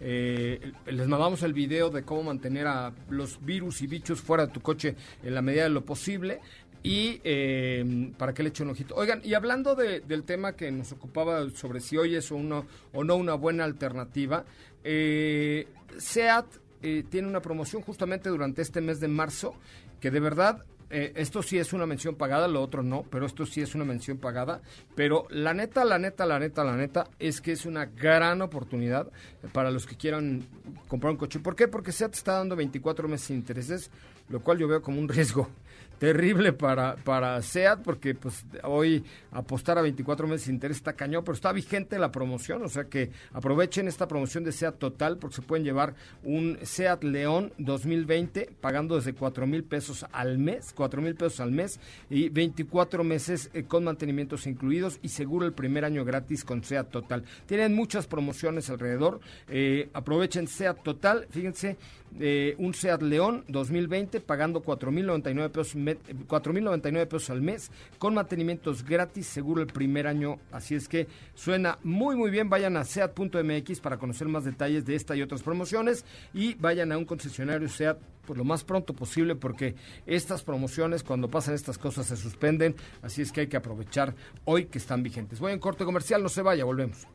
[0.00, 4.52] eh, les mandamos el video de cómo mantener a los virus y bichos fuera de
[4.52, 6.40] tu coche en la medida de lo posible.
[6.84, 8.96] Y eh, para que le eche un ojito.
[8.96, 12.66] Oigan, y hablando de- del tema que nos ocupaba sobre si hoy es o, uno,
[12.92, 14.44] o no una buena alternativa,
[14.84, 15.66] eh,
[15.98, 16.46] SEAT
[16.82, 19.54] eh, tiene una promoción justamente durante este mes de marzo
[20.00, 20.64] que de verdad
[20.94, 23.86] eh, esto sí es una mención pagada, lo otro no, pero esto sí es una
[23.86, 24.60] mención pagada.
[24.94, 29.10] Pero la neta, la neta, la neta, la neta, es que es una gran oportunidad
[29.52, 30.46] para los que quieran
[30.88, 31.40] comprar un coche.
[31.40, 31.66] ¿Por qué?
[31.66, 33.90] Porque SEAT está dando 24 meses sin intereses,
[34.32, 35.48] lo cual yo veo como un riesgo
[35.98, 41.22] terrible para, para SEAT, porque pues hoy apostar a 24 meses sin interés está cañón,
[41.22, 45.36] pero está vigente la promoción, o sea que aprovechen esta promoción de SEAT Total, porque
[45.36, 51.02] se pueden llevar un SEAT León 2020 pagando desde 4 mil pesos al mes, 4
[51.02, 51.78] mil pesos al mes
[52.10, 56.90] y 24 meses eh, con mantenimientos incluidos y seguro el primer año gratis con SEAT
[56.90, 57.22] Total.
[57.46, 61.76] Tienen muchas promociones alrededor, eh, aprovechen SEAT Total, fíjense,
[62.20, 68.84] eh, un SEAT León 2020 pagando 4.099 pesos, me- 4.099 pesos al mes con mantenimientos
[68.84, 70.38] gratis seguro el primer año.
[70.50, 72.48] Así es que suena muy muy bien.
[72.50, 76.98] Vayan a SEAT.mx para conocer más detalles de esta y otras promociones y vayan a
[76.98, 79.74] un concesionario SEAT pues lo más pronto posible porque
[80.06, 82.76] estas promociones cuando pasan estas cosas se suspenden.
[83.02, 85.40] Así es que hay que aprovechar hoy que están vigentes.
[85.40, 87.06] Voy en corte comercial, no se vaya, volvemos.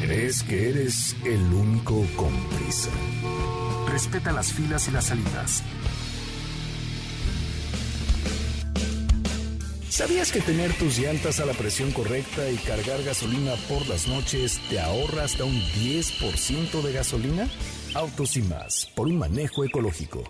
[0.00, 2.90] ¿Crees que eres el único con prisa?
[3.88, 5.62] Respeta las filas y las salidas.
[9.88, 14.58] ¿Sabías que tener tus llantas a la presión correcta y cargar gasolina por las noches
[14.70, 17.48] te ahorra hasta un 10% de gasolina?
[17.94, 20.24] Autos y más, por un manejo ecológico.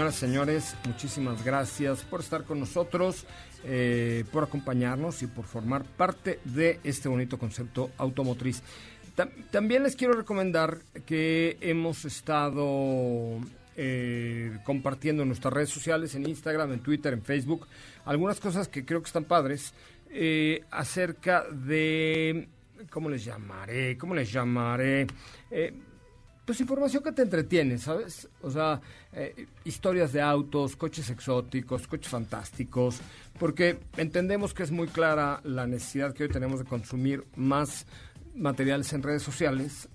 [0.00, 3.26] Señoras y señores, muchísimas gracias por estar con nosotros,
[3.64, 8.62] eh, por acompañarnos y por formar parte de este bonito concepto automotriz.
[9.14, 13.40] Tam- también les quiero recomendar que hemos estado
[13.76, 17.66] eh, compartiendo en nuestras redes sociales, en Instagram, en Twitter, en Facebook,
[18.06, 19.74] algunas cosas que creo que están padres
[20.08, 22.48] eh, acerca de,
[22.88, 23.98] ¿cómo les llamaré?
[23.98, 25.06] ¿Cómo les llamaré?
[25.50, 25.74] Eh,
[26.50, 28.28] pues información que te entretiene, ¿sabes?
[28.42, 28.80] O sea,
[29.12, 32.98] eh, historias de autos, coches exóticos, coches fantásticos,
[33.38, 37.86] porque entendemos que es muy clara la necesidad que hoy tenemos de consumir más
[38.34, 39.88] materiales en redes sociales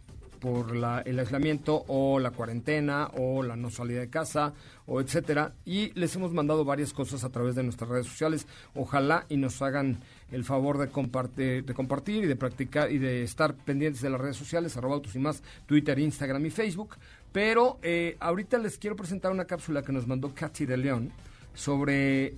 [0.45, 4.53] por la- el aislamiento o la cuarentena o la no salida de casa
[4.85, 5.53] o etcétera.
[5.65, 8.45] Y les hemos mandado varias cosas a través de nuestras redes sociales.
[8.75, 9.97] Ojalá y nos hagan
[10.31, 14.21] el favor de compartir de compartir y de practicar y de estar pendientes de las
[14.21, 16.95] redes sociales arroba autos y más Twitter Instagram y Facebook.
[17.31, 21.11] Pero eh, ahorita les quiero presentar una cápsula que nos mandó Katy de León
[21.55, 22.35] sobre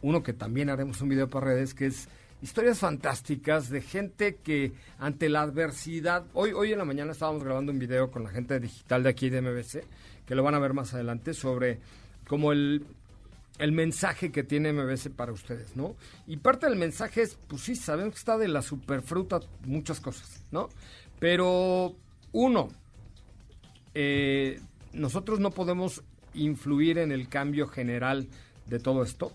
[0.00, 2.08] uno que también haremos un video para redes, que es
[2.42, 7.72] historias fantásticas de gente que ante la adversidad, hoy, hoy en la mañana estábamos grabando
[7.72, 9.84] un video con la gente digital de aquí de MBC,
[10.26, 11.80] que lo van a ver más adelante, sobre
[12.26, 12.84] como el,
[13.58, 15.96] el mensaje que tiene MBC para ustedes, ¿no?
[16.26, 20.42] Y parte del mensaje es, pues sí, sabemos que está de la superfruta muchas cosas,
[20.52, 20.68] ¿no?
[21.18, 21.96] Pero,
[22.32, 22.68] uno,
[23.94, 24.60] eh,
[24.92, 26.02] nosotros no podemos
[26.34, 28.28] influir en el cambio general
[28.66, 29.32] de todo esto,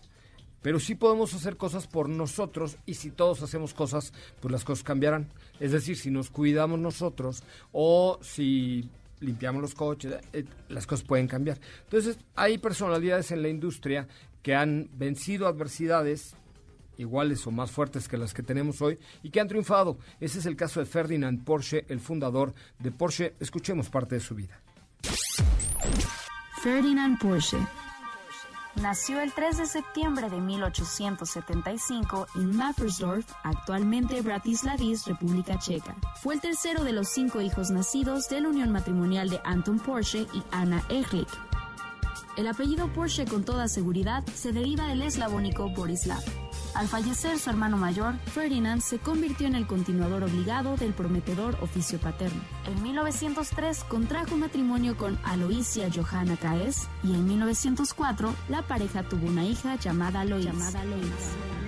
[0.64, 4.84] pero sí podemos hacer cosas por nosotros y si todos hacemos cosas, pues las cosas
[4.84, 5.28] cambiarán.
[5.60, 8.90] Es decir, si nos cuidamos nosotros o si
[9.20, 11.60] limpiamos los coches, eh, las cosas pueden cambiar.
[11.84, 14.08] Entonces, hay personalidades en la industria
[14.42, 16.36] que han vencido adversidades
[16.98, 19.98] iguales o más fuertes que las que tenemos hoy y que han triunfado.
[20.20, 23.34] Ese es el caso de Ferdinand Porsche, el fundador de Porsche.
[23.40, 24.62] Escuchemos parte de su vida.
[26.62, 27.58] Ferdinand Porsche.
[28.82, 35.96] Nació el 3 de septiembre de 1875 en Mappersdorf, actualmente Bratislavis, República Checa.
[36.22, 40.28] Fue el tercero de los cinco hijos nacidos de la unión matrimonial de Anton Porsche
[40.34, 41.30] y Anna Ehrlich.
[42.36, 46.24] El apellido Porsche con toda seguridad se deriva del eslavónico Borislav.
[46.76, 52.00] Al fallecer su hermano mayor, Ferdinand se convirtió en el continuador obligado del prometedor oficio
[52.00, 52.42] paterno.
[52.66, 59.46] En 1903 contrajo matrimonio con Aloisia Johanna Caes y en 1904 la pareja tuvo una
[59.46, 60.46] hija llamada Lois.
[60.46, 61.63] Llamada Lois.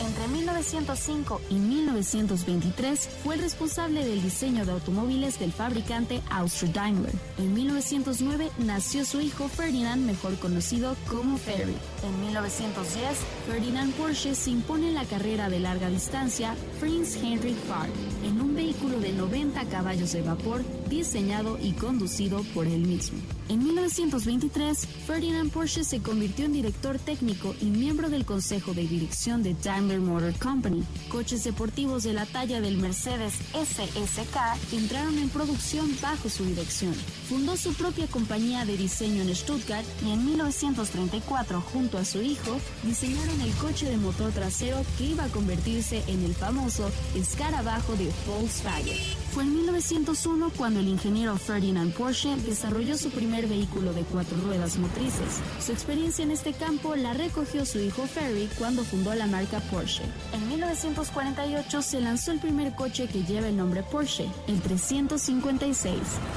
[0.00, 7.12] Entre 1905 y 1923 fue el responsable del diseño de automóviles del fabricante Austro-Daimler.
[7.36, 11.76] En 1909 nació su hijo Ferdinand, mejor conocido como Ferry.
[12.02, 17.90] En 1910, Ferdinand Porsche se impone en la carrera de larga distancia Prince Henry Ford
[18.24, 23.18] en un vehículo de 90 caballos de vapor diseñado y conducido por él mismo.
[23.50, 29.42] En 1923, Ferdinand Porsche se convirtió en director técnico y miembro del consejo de dirección
[29.42, 30.84] de Daimler Motor Company.
[31.08, 34.36] Coches deportivos de la talla del Mercedes SSK
[34.72, 36.94] entraron en producción bajo su dirección.
[37.28, 42.56] Fundó su propia compañía de diseño en Stuttgart y en 1934, junto a su hijo,
[42.84, 48.12] diseñaron el coche de motor trasero que iba a convertirse en el famoso escarabajo de
[48.28, 48.96] Volkswagen.
[49.32, 54.76] Fue en 1901 cuando el ingeniero Ferdinand Porsche desarrolló su primer vehículo de cuatro ruedas
[54.78, 55.40] motrices.
[55.64, 60.02] Su experiencia en este campo la recogió su hijo Ferry cuando fundó la marca Porsche.
[60.32, 65.96] En 1948 se lanzó el primer coche que lleva el nombre Porsche, el 356.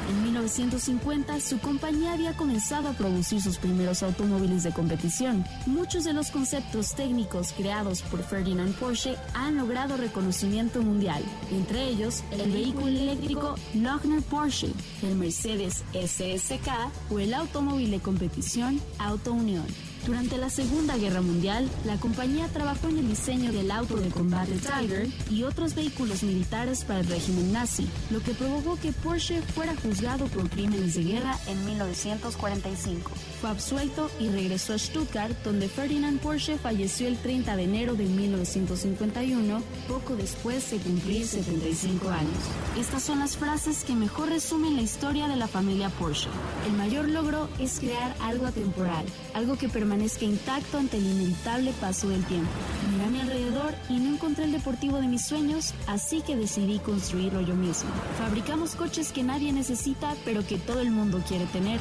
[0.09, 5.45] En 1950 su compañía había comenzado a producir sus primeros automóviles de competición.
[5.65, 12.23] Muchos de los conceptos técnicos creados por Ferdinand Porsche han logrado reconocimiento mundial, entre ellos
[12.31, 16.67] el vehículo eléctrico Lochner Porsche, el Mercedes SSK
[17.09, 19.65] o el automóvil de competición Auto Unión.
[20.05, 24.51] Durante la Segunda Guerra Mundial, la compañía trabajó en el diseño del auto de combate
[24.57, 29.73] Tiger y otros vehículos militares para el régimen nazi, lo que provocó que Porsche fuera
[29.77, 33.11] juzgado por crímenes de guerra en 1945.
[33.39, 38.03] Fue absuelto y regresó a Stuttgart, donde Ferdinand Porsche falleció el 30 de enero de
[38.03, 42.37] 1951, poco después de cumplir 75 años.
[42.77, 46.27] Estas son las frases que mejor resumen la historia de la familia Porsche.
[46.67, 52.09] El mayor logro es crear algo atemporal, algo que permanezca intacto ante el inevitable paso
[52.09, 52.49] del tiempo.
[52.91, 56.79] Miré a mi alrededor y no encontré el deportivo de mis sueños, así que decidí
[56.79, 57.91] construirlo yo mismo.
[58.17, 61.79] Fabricamos coches que nadie necesita, pero que todo el mundo quiere tener.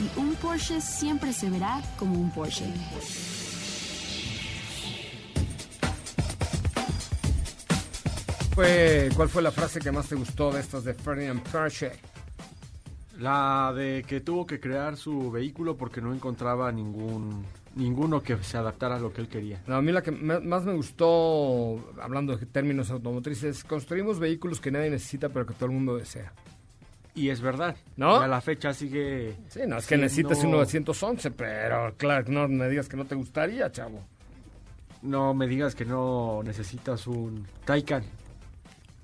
[0.00, 2.64] Y un Porsche siempre se verá como un Porsche.
[9.14, 11.92] ¿Cuál fue la frase que más te gustó de estas de Ferdinand Porsche?
[13.18, 17.44] La de que tuvo que crear su vehículo porque no encontraba ningún
[17.74, 19.60] ninguno que se adaptara a lo que él quería.
[19.66, 24.70] No, a mí la que más me gustó, hablando de términos automotrices, construimos vehículos que
[24.72, 26.32] nadie necesita pero que todo el mundo desea.
[27.14, 27.76] Y es verdad.
[27.96, 28.20] ¿No?
[28.20, 29.34] Y a la fecha sigue.
[29.48, 32.96] Sí, no es que Sí, necesites un no- 911, pero claro, no me digas que
[32.96, 34.04] no te gustaría, chavo.
[35.02, 38.04] No me digas que no necesitas un Taycan.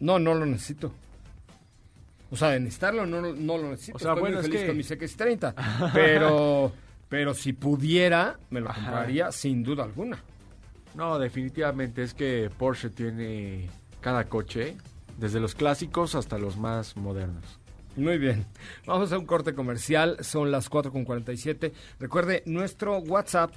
[0.00, 0.92] No, no lo necesito.
[2.34, 3.96] O sea, de necesitarlo no, lo- no lo necesito.
[3.96, 5.90] O sea, Estoy bueno, muy es feliz que- con mi CX30.
[5.94, 6.72] Pero,
[7.08, 8.80] pero si pudiera, me lo Ajá.
[8.80, 10.18] compraría sin duda alguna.
[10.96, 13.68] No, definitivamente es que Porsche tiene
[14.00, 14.76] cada coche,
[15.16, 17.44] desde los clásicos hasta los más modernos.
[17.96, 18.44] Muy bien.
[18.84, 20.16] Vamos a un corte comercial.
[20.22, 21.72] Son las 4.47.
[22.00, 23.52] Recuerde, nuestro WhatsApp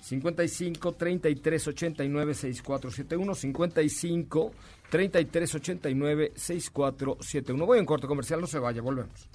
[0.00, 4.52] 55 33 89 6471 55
[4.90, 7.66] 33 89 6471.
[7.66, 9.28] Voy un corte comercial, no se vaya, volvemos.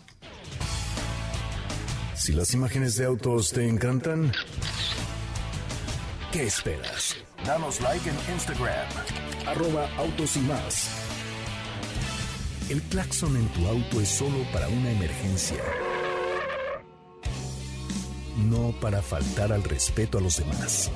[2.16, 4.32] Si las imágenes de autos te encantan,
[6.32, 7.16] ¿qué esperas?
[7.46, 8.88] Danos like en Instagram,
[9.46, 10.90] arroba autos y más.
[12.70, 15.62] El claxon en tu auto es solo para una emergencia.
[18.38, 20.92] No para faltar al respeto a los demás.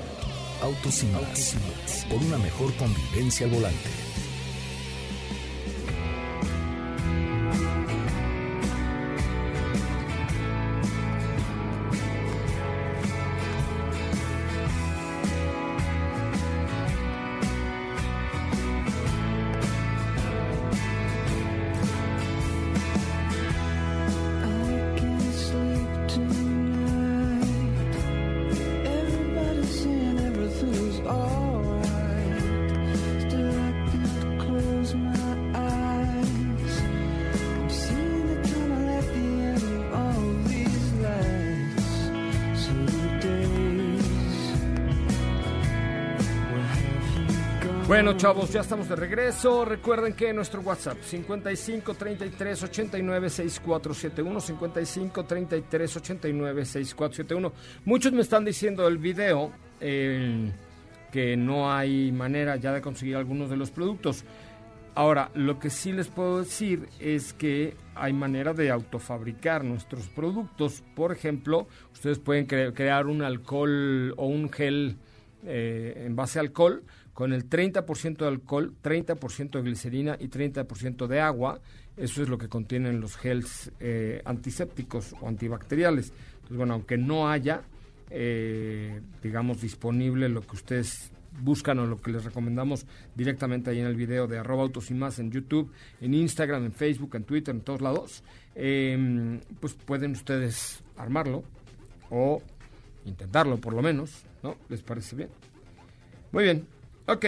[0.61, 1.55] Autos y más.
[2.09, 3.89] Por una mejor convivencia al volante.
[48.01, 49.65] Bueno, chavos, ya estamos de regreso.
[49.65, 57.51] Recuerden que nuestro WhatsApp 55 33 89 6471 55 33 89 6471.
[57.83, 60.49] Muchos me están diciendo el video eh,
[61.11, 64.23] que no hay manera ya de conseguir algunos de los productos.
[64.95, 70.85] Ahora, lo que sí les puedo decir es que hay manera de autofabricar nuestros productos.
[70.95, 74.95] Por ejemplo, ustedes pueden cre- crear un alcohol o un gel
[75.45, 76.83] eh, en base a alcohol
[77.19, 81.59] con el 30% de alcohol, 30% de glicerina y 30% de agua.
[81.97, 86.13] Eso es lo que contienen los gels eh, antisépticos o antibacteriales.
[86.35, 87.63] Entonces, bueno, aunque no haya,
[88.09, 91.11] eh, digamos, disponible lo que ustedes
[91.41, 94.93] buscan o lo que les recomendamos directamente ahí en el video de arroba autos y
[94.93, 98.23] más en YouTube, en Instagram, en Facebook, en Twitter, en todos lados,
[98.55, 101.43] eh, pues pueden ustedes armarlo
[102.11, 102.41] o
[103.03, 104.55] intentarlo por lo menos, ¿no?
[104.69, 105.29] ¿Les parece bien?
[106.31, 106.65] Muy bien,
[107.11, 107.25] ok.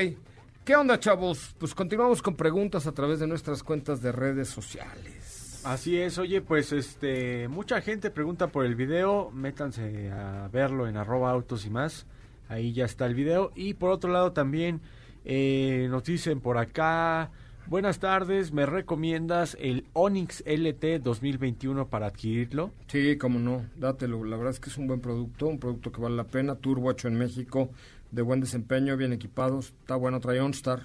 [0.64, 1.56] ¿Qué onda, chavos?
[1.58, 5.62] Pues continuamos con preguntas a través de nuestras cuentas de redes sociales.
[5.64, 10.98] Así es, oye, pues este, mucha gente pregunta por el video, métanse a verlo en
[10.98, 12.06] arroba autos y más,
[12.48, 13.52] ahí ya está el video.
[13.56, 14.82] Y por otro lado también
[15.26, 17.32] eh, nos dicen por acá,
[17.66, 22.72] buenas tardes, ¿me recomiendas el Onix LT 2021 para adquirirlo?
[22.88, 24.24] Sí, cómo no, dátelo.
[24.26, 26.56] La verdad es que es un buen producto, un producto que vale la pena.
[26.56, 27.70] Turbo hecho en México,
[28.12, 29.74] de buen desempeño, bien equipados.
[29.82, 30.82] Está bueno, trae OnStar,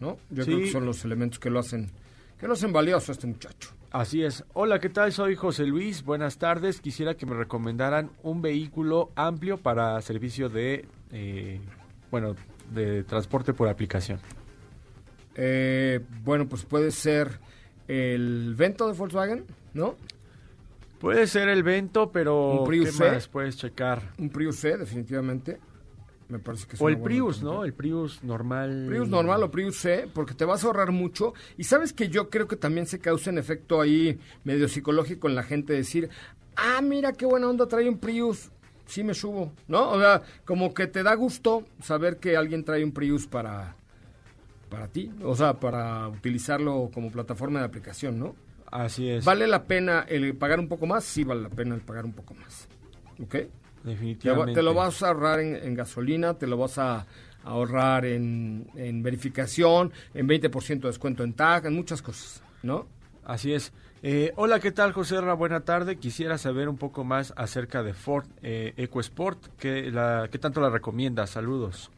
[0.00, 0.18] ¿no?
[0.30, 0.50] Yo Sí.
[0.50, 1.90] creo que son los elementos que lo hacen,
[2.38, 3.70] que lo hacen valioso a este muchacho.
[3.90, 4.44] Así es.
[4.52, 5.12] Hola, ¿qué tal?
[5.12, 6.04] Soy José Luis.
[6.04, 6.80] Buenas tardes.
[6.80, 11.58] Quisiera que me recomendaran un vehículo amplio para servicio de, eh,
[12.10, 12.36] bueno,
[12.72, 14.20] de transporte por aplicación.
[15.36, 17.40] Eh, bueno, pues puede ser
[17.86, 19.96] el Vento de Volkswagen, ¿no?
[21.00, 23.10] Puede ser el Vento, pero Un Prius ¿qué C.
[23.12, 24.02] más puedes checar?
[24.18, 25.58] Un Prius C, definitivamente.
[26.28, 27.42] Me parece que es O el Prius.
[27.42, 27.64] ¿no?
[27.64, 28.84] El Prius normal.
[28.86, 31.32] Prius normal o Prius C, porque te vas a ahorrar mucho.
[31.56, 35.34] Y sabes que yo creo que también se causa un efecto ahí medio psicológico en
[35.34, 36.10] la gente decir,
[36.56, 38.50] ah, mira qué buena onda trae un Prius,
[38.86, 39.90] sí me subo, ¿no?
[39.90, 43.76] O sea, como que te da gusto saber que alguien trae un Prius para,
[44.68, 48.34] para ti, o sea, para utilizarlo como plataforma de aplicación, ¿no?
[48.70, 49.24] Así es.
[49.24, 51.04] ¿Vale la pena el pagar un poco más?
[51.04, 52.68] Sí, vale la pena el pagar un poco más.
[53.22, 53.36] ¿Ok?
[53.82, 54.54] Te, va- Definitivamente.
[54.54, 57.06] te lo vas a ahorrar en, en gasolina, te lo vas a
[57.44, 62.86] ahorrar en, en verificación, en 20% de descuento en TAG, en muchas cosas, ¿no?
[63.24, 63.72] Así es.
[64.02, 65.34] Eh, hola, ¿qué tal, José Ra?
[65.34, 65.96] Buena tarde.
[65.96, 69.38] Quisiera saber un poco más acerca de Ford eh, EcoSport.
[69.58, 71.30] ¿Qué, la, ¿Qué tanto la recomiendas?
[71.30, 71.90] Saludos.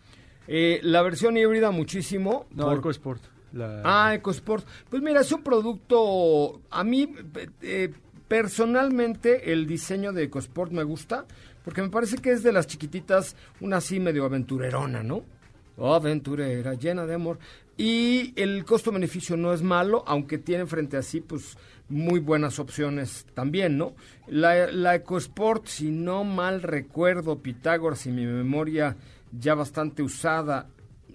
[0.48, 2.46] Eh, la versión híbrida muchísimo.
[2.52, 3.22] No, por- EcoSport.
[3.52, 3.82] La...
[3.84, 4.66] Ah, EcoSport.
[4.88, 7.14] Pues mira, es un producto, a mí
[7.62, 7.92] eh,
[8.28, 11.26] personalmente el diseño de EcoSport me gusta,
[11.64, 15.24] porque me parece que es de las chiquititas, una así medio aventurerona, ¿no?
[15.78, 17.38] Aventurera, llena de amor.
[17.76, 21.56] Y el costo-beneficio no es malo, aunque tiene frente a sí, pues,
[21.88, 23.94] muy buenas opciones también, ¿no?
[24.26, 28.96] La, la EcoSport, si no mal recuerdo, Pitágoras y mi memoria
[29.32, 30.68] ya bastante usada,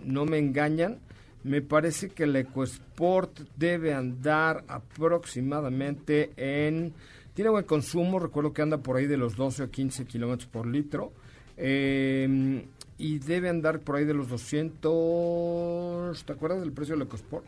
[0.03, 0.99] no me engañan,
[1.43, 6.93] me parece que la EcoSport debe andar aproximadamente en...
[7.36, 10.65] Tiene buen consumo, recuerdo que anda por ahí de los 12 o 15 kilómetros por
[10.65, 11.13] litro.
[11.57, 12.65] eh,
[12.97, 16.23] y debe andar por ahí de los 200...
[16.25, 17.45] ¿Te acuerdas del precio de la EcoSport?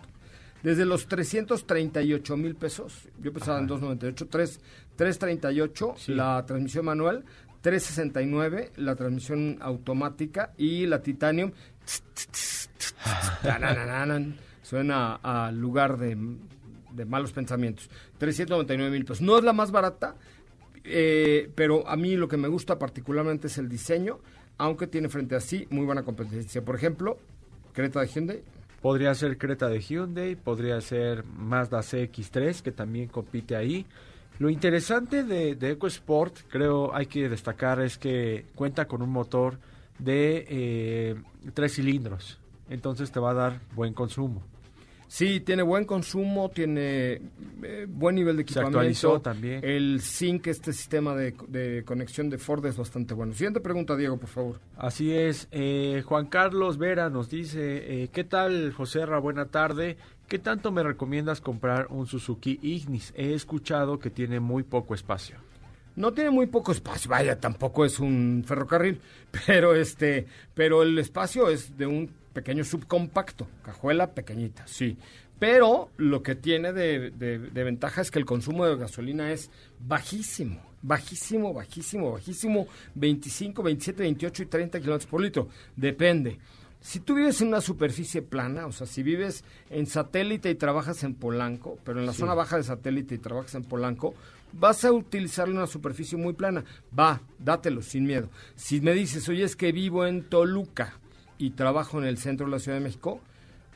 [0.61, 3.07] Desde los 338 mil pesos.
[3.21, 4.59] Yo pensaba en 298, 3,
[4.97, 6.13] 338 Sí.
[6.13, 7.23] la transmisión manual,
[7.61, 11.51] 369 la transmisión automática y la Titanium.
[14.63, 16.17] Suena a lugar de,
[16.97, 17.89] de malos pensamientos.
[18.17, 19.21] 399 mil pesos.
[19.21, 20.15] No es la más barata,
[20.83, 24.19] eh, pero a mí lo que me gusta particularmente es el diseño,
[24.57, 26.65] aunque tiene frente a sí muy buena competencia.
[26.65, 27.17] Por ejemplo,
[27.73, 28.43] Creta de Hyundai.
[28.81, 33.85] Podría ser Creta de Hyundai, podría ser Mazda CX-3, que también compite ahí.
[34.39, 39.57] Lo interesante de, de EcoSport, creo hay que destacar, es que cuenta con un motor
[39.99, 41.15] de eh,
[41.53, 42.39] tres cilindros.
[42.69, 44.43] Entonces te va a dar buen consumo.
[45.10, 47.22] Sí, tiene buen consumo, tiene
[47.64, 48.78] eh, buen nivel de Se equipamiento.
[48.80, 49.62] actualizó también.
[49.64, 53.34] El Sync, este sistema de, de conexión de Ford es bastante bueno.
[53.34, 54.60] Siguiente pregunta, Diego, por favor.
[54.76, 55.47] Así es.
[55.51, 59.20] eh, Juan Carlos Vera nos dice, eh, ¿qué tal, José Ra?
[59.20, 59.95] Buena tarde.
[60.28, 63.14] ¿Qué tanto me recomiendas comprar un Suzuki Ignis?
[63.16, 65.38] He escuchado que tiene muy poco espacio.
[65.95, 68.99] No tiene muy poco espacio, vaya, tampoco es un ferrocarril,
[69.47, 74.95] pero este, pero el espacio es de un pequeño subcompacto, cajuela pequeñita, sí.
[75.39, 79.49] Pero lo que tiene de, de- de ventaja es que el consumo de gasolina es
[79.79, 86.38] bajísimo, bajísimo, bajísimo, bajísimo, 25, 27, 28 y 30 kilómetros por litro, depende.
[86.79, 91.03] Si tú vives en una superficie plana, o sea, si vives en satélite y trabajas
[91.03, 94.13] en Polanco, pero en la zona baja de satélite y trabajas en Polanco,
[94.53, 96.63] vas a utilizar una superficie muy plana.
[96.97, 98.29] Va, dátelo, sin miedo.
[98.55, 100.99] Si me dices, oye, es que vivo en Toluca
[101.38, 103.21] y trabajo en el centro de la Ciudad de México,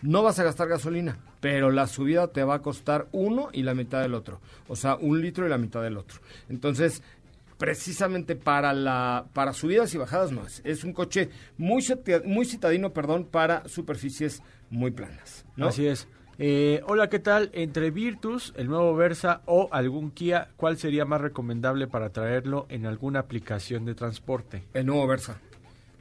[0.02, 3.76] no vas a gastar gasolina, pero la subida te va a costar uno y la
[3.76, 4.42] mitad del otro.
[4.68, 6.20] O sea, un litro y la mitad del otro.
[6.50, 7.04] Entonces,
[7.58, 10.62] precisamente para la para subidas y bajadas no es.
[10.66, 11.86] Es un coche muy,
[12.26, 14.42] muy citadino, perdón, para superficies
[14.72, 15.46] muy planas.
[15.56, 15.68] ¿no?
[15.68, 16.08] Así es.
[16.40, 17.52] Eh, hola, ¿qué tal?
[17.54, 22.88] Entre Virtus, el nuevo Versa o algún Kia, ¿cuál sería más recomendable para traerlo en
[22.88, 24.64] alguna aplicación de transporte?
[24.74, 25.40] El nuevo Versa.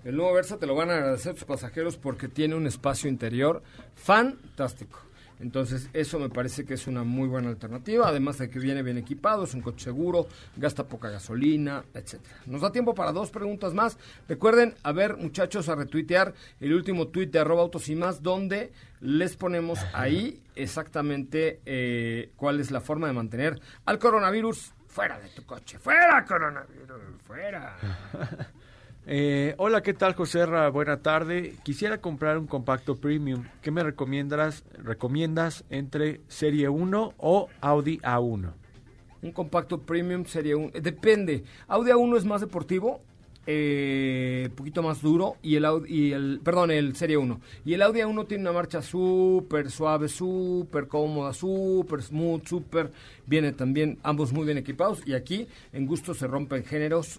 [0.05, 3.63] El nuevo Versa te lo van a agradecer tus pasajeros porque tiene un espacio interior
[3.95, 4.99] fantástico.
[5.41, 8.99] Entonces, eso me parece que es una muy buena alternativa, además de que viene bien
[8.99, 10.27] equipado, es un coche seguro,
[10.57, 12.37] gasta poca gasolina, etcétera.
[12.45, 13.99] Nos da tiempo para dos preguntas más.
[14.29, 18.73] Recuerden, a ver, muchachos, a retuitear el último tuit de arroba autos y más, donde
[19.01, 25.29] les ponemos ahí exactamente eh, cuál es la forma de mantener al coronavirus fuera de
[25.31, 25.79] tu coche.
[25.79, 27.23] ¡Fuera, coronavirus!
[27.23, 27.77] ¡Fuera!
[29.13, 30.45] Eh, hola, ¿qué tal, José?
[30.73, 31.57] Buena tarde.
[31.65, 33.43] Quisiera comprar un compacto premium.
[33.61, 38.53] ¿Qué me recomiendas, recomiendas entre Serie 1 o Audi A1?
[39.23, 40.71] Un compacto premium sería un...
[40.75, 41.43] eh, Depende.
[41.67, 43.01] Audi A1 es más deportivo,
[43.49, 46.41] eh, poquito más duro, y el, Audi, y el...
[46.45, 47.41] Perdón, el Serie 1.
[47.65, 52.93] Y el Audi A1 tiene una marcha súper suave, súper cómoda, súper smooth, súper...
[53.27, 55.03] Viene también ambos muy bien equipados.
[55.05, 57.19] Y aquí, en gusto, se rompen géneros.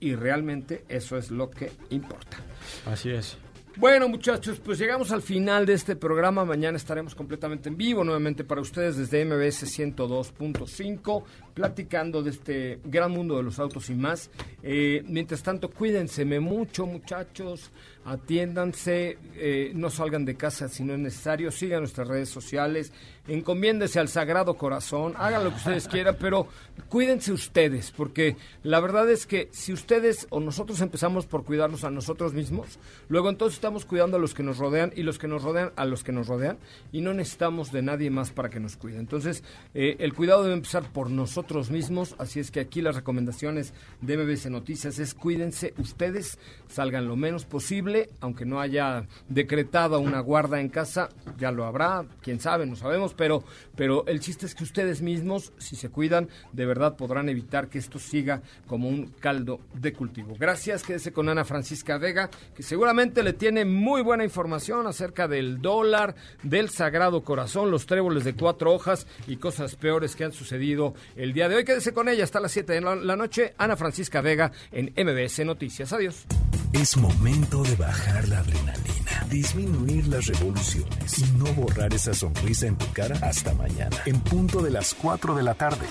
[0.00, 2.38] Y realmente eso es lo que importa.
[2.86, 3.36] Así es.
[3.76, 6.44] Bueno, muchachos, pues llegamos al final de este programa.
[6.44, 11.22] Mañana estaremos completamente en vivo nuevamente para ustedes desde MBS 102.5,
[11.54, 14.28] platicando de este gran mundo de los autos y más.
[14.64, 17.70] Eh, mientras tanto, cuídense mucho, muchachos.
[18.04, 21.52] Atiéndanse, eh, no salgan de casa si no es necesario.
[21.52, 22.92] Sigan nuestras redes sociales.
[23.28, 25.14] Encomiéndese al Sagrado Corazón.
[25.16, 26.48] Hagan lo que ustedes quieran, pero
[26.88, 31.90] cuídense ustedes, porque la verdad es que si ustedes o nosotros empezamos por cuidarnos a
[31.90, 35.42] nosotros mismos, luego entonces estamos cuidando a los que nos rodean y los que nos
[35.42, 36.56] rodean a los que nos rodean
[36.92, 38.96] y no necesitamos de nadie más para que nos cuide.
[38.96, 39.44] Entonces,
[39.74, 44.16] eh, el cuidado debe empezar por nosotros mismos, así es que aquí las recomendaciones de
[44.16, 46.38] MBC Noticias es cuídense ustedes,
[46.68, 52.06] salgan lo menos posible, aunque no haya decretado una guarda en casa, ya lo habrá,
[52.22, 53.44] quién sabe, no sabemos, pero,
[53.76, 57.78] pero el chiste es que ustedes mismos, si se cuidan, de verdad podrán evitar que
[57.78, 60.34] esto siga como un caldo de cultivo.
[60.38, 65.60] Gracias, quédese con Ana Francisca Vega, que seguramente le tiene muy buena información acerca del
[65.60, 70.94] dólar, del Sagrado Corazón, los tréboles de cuatro hojas y cosas peores que han sucedido
[71.16, 71.64] el día de hoy.
[71.64, 73.54] Quédese con ella hasta las 7 de la- la noche.
[73.58, 75.92] Ana Francisca Vega en MBS Noticias.
[75.92, 76.24] Adiós.
[76.72, 82.76] Es momento de bajar la adrenalina, disminuir las revoluciones y no borrar esa sonrisa en
[82.78, 85.84] tu cara hasta mañana, en punto de las 4 de la tarde,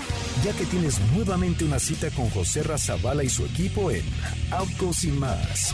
[0.44, 4.04] ya que tienes nuevamente una cita con José Razabala y su equipo en
[4.52, 5.74] Autos y más.